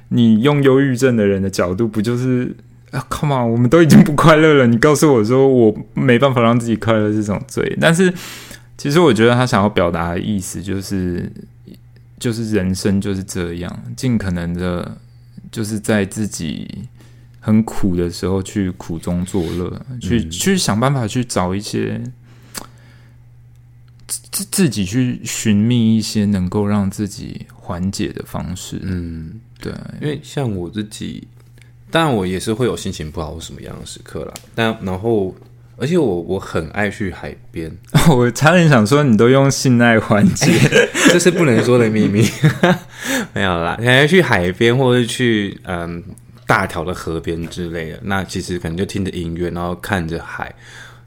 [0.09, 2.55] 你用忧郁症的人的角度，不就是
[2.91, 8.13] 啊，come on，我们都已经不快乐了，你告诉我说我没办法让自己快乐是种罪，但是
[8.77, 11.29] 其实我觉得他想要表达的意思就是，
[12.19, 14.97] 就是人生就是这样，尽可能的，
[15.51, 16.67] 就是在自己
[17.47, 22.01] 很苦的时候去苦中作乐，去嗯去想办法去找一些。
[24.31, 31.27] 自自己去寻觅一些能够让自己缓解的方式，嗯，对，因为像我自己，
[31.89, 34.33] 当然我也是会有心情不好或什么样的时刻啦。
[34.53, 35.35] 但然后，
[35.75, 37.75] 而且我我很爱去海边，
[38.15, 40.51] 我差点想说你都用性爱缓解，
[41.09, 42.25] 这是不能说的秘密。
[43.33, 46.03] 没有啦，很爱去海边或者是去嗯
[46.47, 47.99] 大条的河边之类的。
[48.01, 50.51] 那其实可能就听着音乐，然后看着海。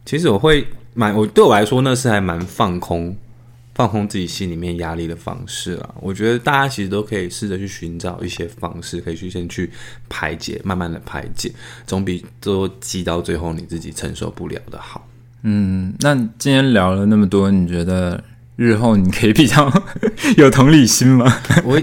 [0.05, 0.65] 其实我会
[0.95, 3.17] 蛮，我对我来说那是还蛮放空、
[3.75, 5.95] 放空自己心里面压力的方式啦。
[6.01, 9.71] 我觉得大家其实都可以试着去寻找一些方式，可以去先去
[10.09, 11.53] 排解，慢慢的排解，
[11.87, 15.07] 总比都积到最后你自己承受不了的好。
[15.43, 18.23] 嗯，那今天聊了那么多，你觉得
[18.61, 19.73] 日后你可以比较
[20.37, 21.35] 有同理心吗？
[21.65, 21.81] 我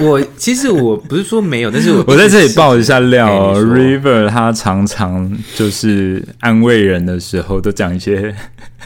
[0.00, 8.34] 我其实我不是说没有，但是我 我在这里爆一下料哦，River 他常常就是安慰人的时候都讲一些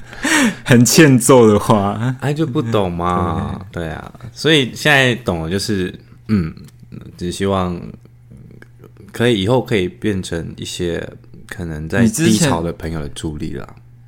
[0.67, 3.89] 很欠揍的话，哎，就不懂嘛，对。
[3.89, 5.99] 啊，所以现在懂了，就是
[6.29, 6.53] 嗯，
[7.17, 7.81] 只希望
[9.13, 11.03] 可以以后可以变成一些
[11.49, 13.67] 可能在低潮的朋友的助力啦。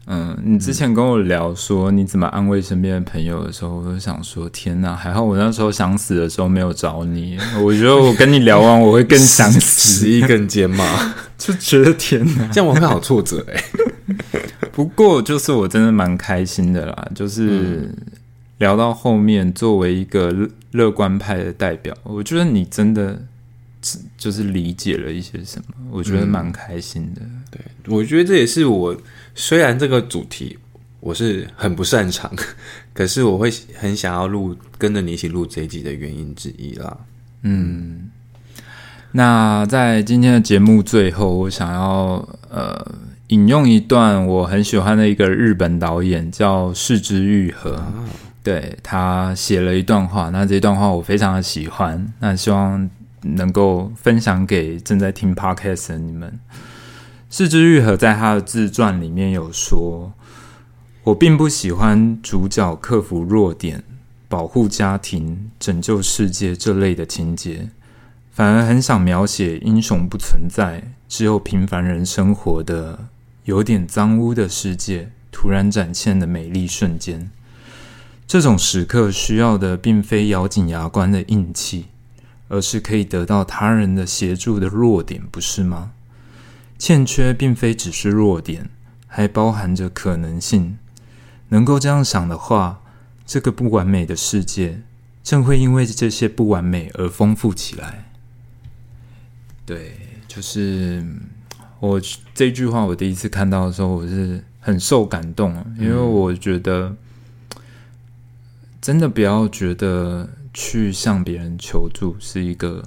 [0.09, 7.37] 嗯，你之前跟我聊说你怎么安慰身边的朋友的时候，我就想说，天哪，还好我那时候想死的时候没有找你。
[7.61, 12.47] 我觉得我跟你聊完，我会更想十死， 亿更尖嘛，就觉得天哪。
[12.53, 13.65] 这样我会好挫折哎、
[14.71, 17.93] 不过就是我真的蛮开心的啦，就是
[18.59, 23.21] 聊到后面，作为一个乐乐观派的代表，我觉得你真的
[24.17, 27.23] 就是理解了一些什么，我觉得蛮开心的。
[27.51, 27.61] 对，
[27.93, 28.97] 我觉得这也是我
[29.37, 30.59] 虽然这个主题
[30.99, 32.33] 我是很不擅长，
[32.93, 36.97] 可是我会很想要录跟着你一起录这一集的原因之一啦。
[37.43, 38.11] 嗯，
[39.13, 42.95] 那在今天的节目最后，我想要呃
[43.29, 47.81] 引用一段我很喜欢的一个日本导演叫市之愈合，
[48.43, 52.89] 对他写了一段话，那这段话我非常的喜欢，那希望
[53.21, 56.41] 能够分享给正在听 podcast 的你们。
[57.29, 60.13] 市之愈合在他的自传里面有说
[61.05, 63.83] ：“我并不喜欢主角克服弱点、
[64.29, 67.69] 保护家庭、拯救世界这类的情节，
[68.31, 73.09] 反而很想描写英雄不存在，只有平凡人生活的
[73.45, 77.31] 有点脏污的世界突然展现的美丽瞬间。
[78.27, 81.87] 这种时刻需要的并非咬紧牙关的硬气，
[82.49, 85.93] 而是可以得到他人的协助的弱点，不是吗？
[86.79, 88.71] 欠缺并非只是弱点，
[89.07, 90.79] 还包含着可能性。
[91.49, 92.83] 能够这样想的话，
[93.25, 94.83] 这个不完美的世界
[95.23, 98.11] 正会因为这些不完美而丰富起来。
[99.65, 99.97] 对，
[100.29, 101.05] 就是
[101.81, 102.01] 我
[102.35, 106.95] 这句话，我第一次看到的时候，我是很受感动，因为我觉得
[108.81, 112.85] 真的不要觉得去向别人求助是一个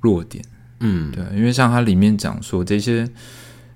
[0.00, 0.44] 弱点。
[0.80, 3.08] 嗯，对，因为像它里面讲说，这些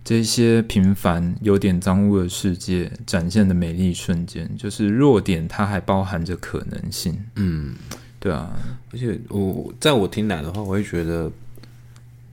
[0.05, 7.17] 这些平凡有点脏污的世界展现的美丽瞬间，就是弱点，它还包含着可能性。
[7.37, 7.75] 嗯，
[8.19, 8.51] 对啊，
[8.93, 11.31] 而且我在我听来的话，我会觉得，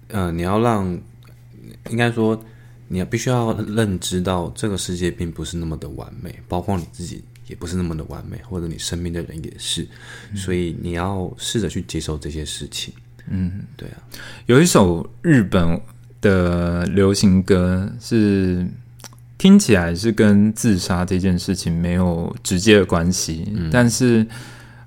[0.09, 0.85] 呃，你要让，
[1.89, 2.39] 应该说，
[2.87, 9.87] 你要必须要认知到这个世界并不是那么的完美，包括你自己也不是那么的完美，或者你身边的人也是，
[10.35, 12.93] 所以你要试着去接受这些事情。
[13.29, 13.97] 嗯，对啊，
[14.47, 15.79] 有一首日本
[16.21, 18.65] 的流行歌是
[19.37, 24.25] 听起来是跟自杀这件事情没有直接的关系，但是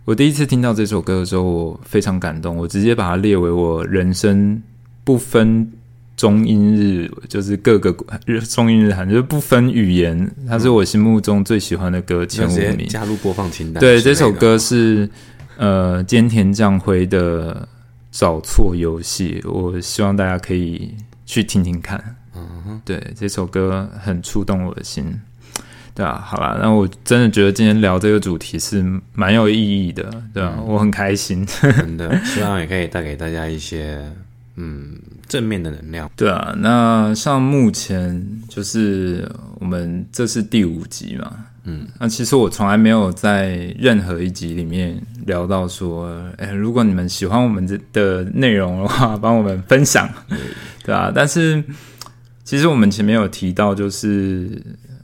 [0.05, 4.61] 我第一次听到这首歌的时候，我非常感动，我直接把它列为我人生
[5.05, 5.71] 不分
[6.17, 12.87] 中英日，就是各个日中英日韩，就是不分语言，它是我心目中最喜欢的歌前五名。
[12.89, 15.09] 加入播放清单对，这首歌是
[15.57, 17.55] 呃菅田将晖的
[18.13, 20.95] 《找错游戏》，我希望大家可以
[21.27, 22.17] 去听听看。
[22.37, 25.21] 嗯对，这首歌很触动我的心。
[25.95, 28.83] 对啊，好啦，那我真的觉得今天聊这个主题是
[29.13, 31.45] 蛮有意义的，对啊，我很开心。
[31.47, 34.03] 真的，希望也可以带给大家一些
[34.57, 34.97] 嗯
[35.29, 36.11] 正面的能量。
[36.17, 41.31] 对啊，那像目前就是我们这是第五集嘛，
[41.65, 50.09] 嗯，那其实我从来没有在任何一集里面聊到说，哎，如果你们喜欢我们这的内容的话，帮我们分享，
[50.83, 50.93] 对。
[50.93, 51.63] 啊，但是
[52.43, 54.61] 其实我们前面有提到，就是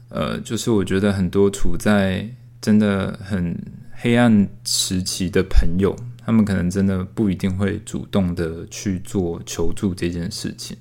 [0.09, 2.27] 呃，就是我觉得很多处在
[2.59, 3.57] 真的很
[3.93, 5.95] 黑暗时期的朋友，
[6.25, 10.75] 他们可能真的不一定会主动的去做求助这件事情。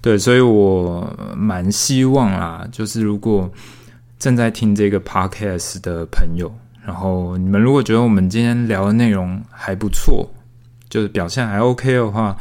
[0.00, 3.52] 对，所以我蛮希望啦，就是如果
[4.22, 6.48] 正在听这个 podcast 的朋友，
[6.86, 10.30] 然后你们如果觉得我们今天聊的内容还不错，
[10.88, 12.36] 就是表现还 OK 的话，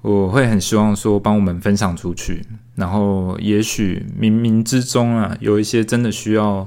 [0.00, 2.42] 我会很希望说帮我们分享出去，
[2.74, 6.66] 然后也许冥冥之中啊，有一些真的需要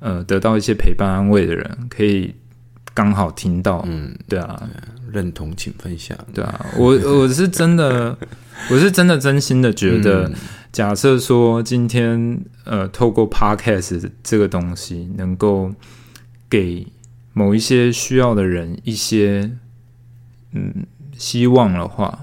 [0.00, 2.34] 呃得到一些陪伴安慰的人，可以
[2.92, 4.60] 刚好听到，嗯，对啊，
[5.12, 6.18] 认同请分享。
[6.34, 6.86] 对啊，我
[7.20, 8.18] 我是真的，
[8.68, 10.28] 我是真的真心的觉得，
[10.76, 15.72] 假设说今天呃，透过 podcast 这个东西，能够
[16.50, 16.86] 给
[17.32, 19.50] 某一些需要的人一些
[20.52, 20.84] 嗯
[21.16, 22.18] 希望的话，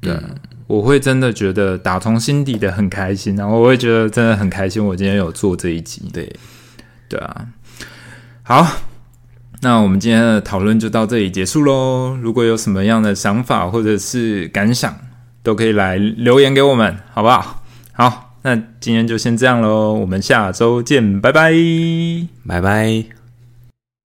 [0.00, 0.22] 对啊、
[0.68, 6.32] 我会真的觉得打从心底的很开心，然后我会觉得真的很开心，我今天有做这一集，对，
[7.08, 7.48] 对啊，
[8.44, 8.64] 好，
[9.62, 12.16] 那我们今天的讨论就到这里结束喽。
[12.22, 14.96] 如果有什么样的想法或者是感想，
[15.42, 17.55] 都可以来留言给我们，好不好？
[17.96, 21.50] 好，那今天就先这样喽，我们下周见，拜拜。
[22.46, 23.15] 拜拜。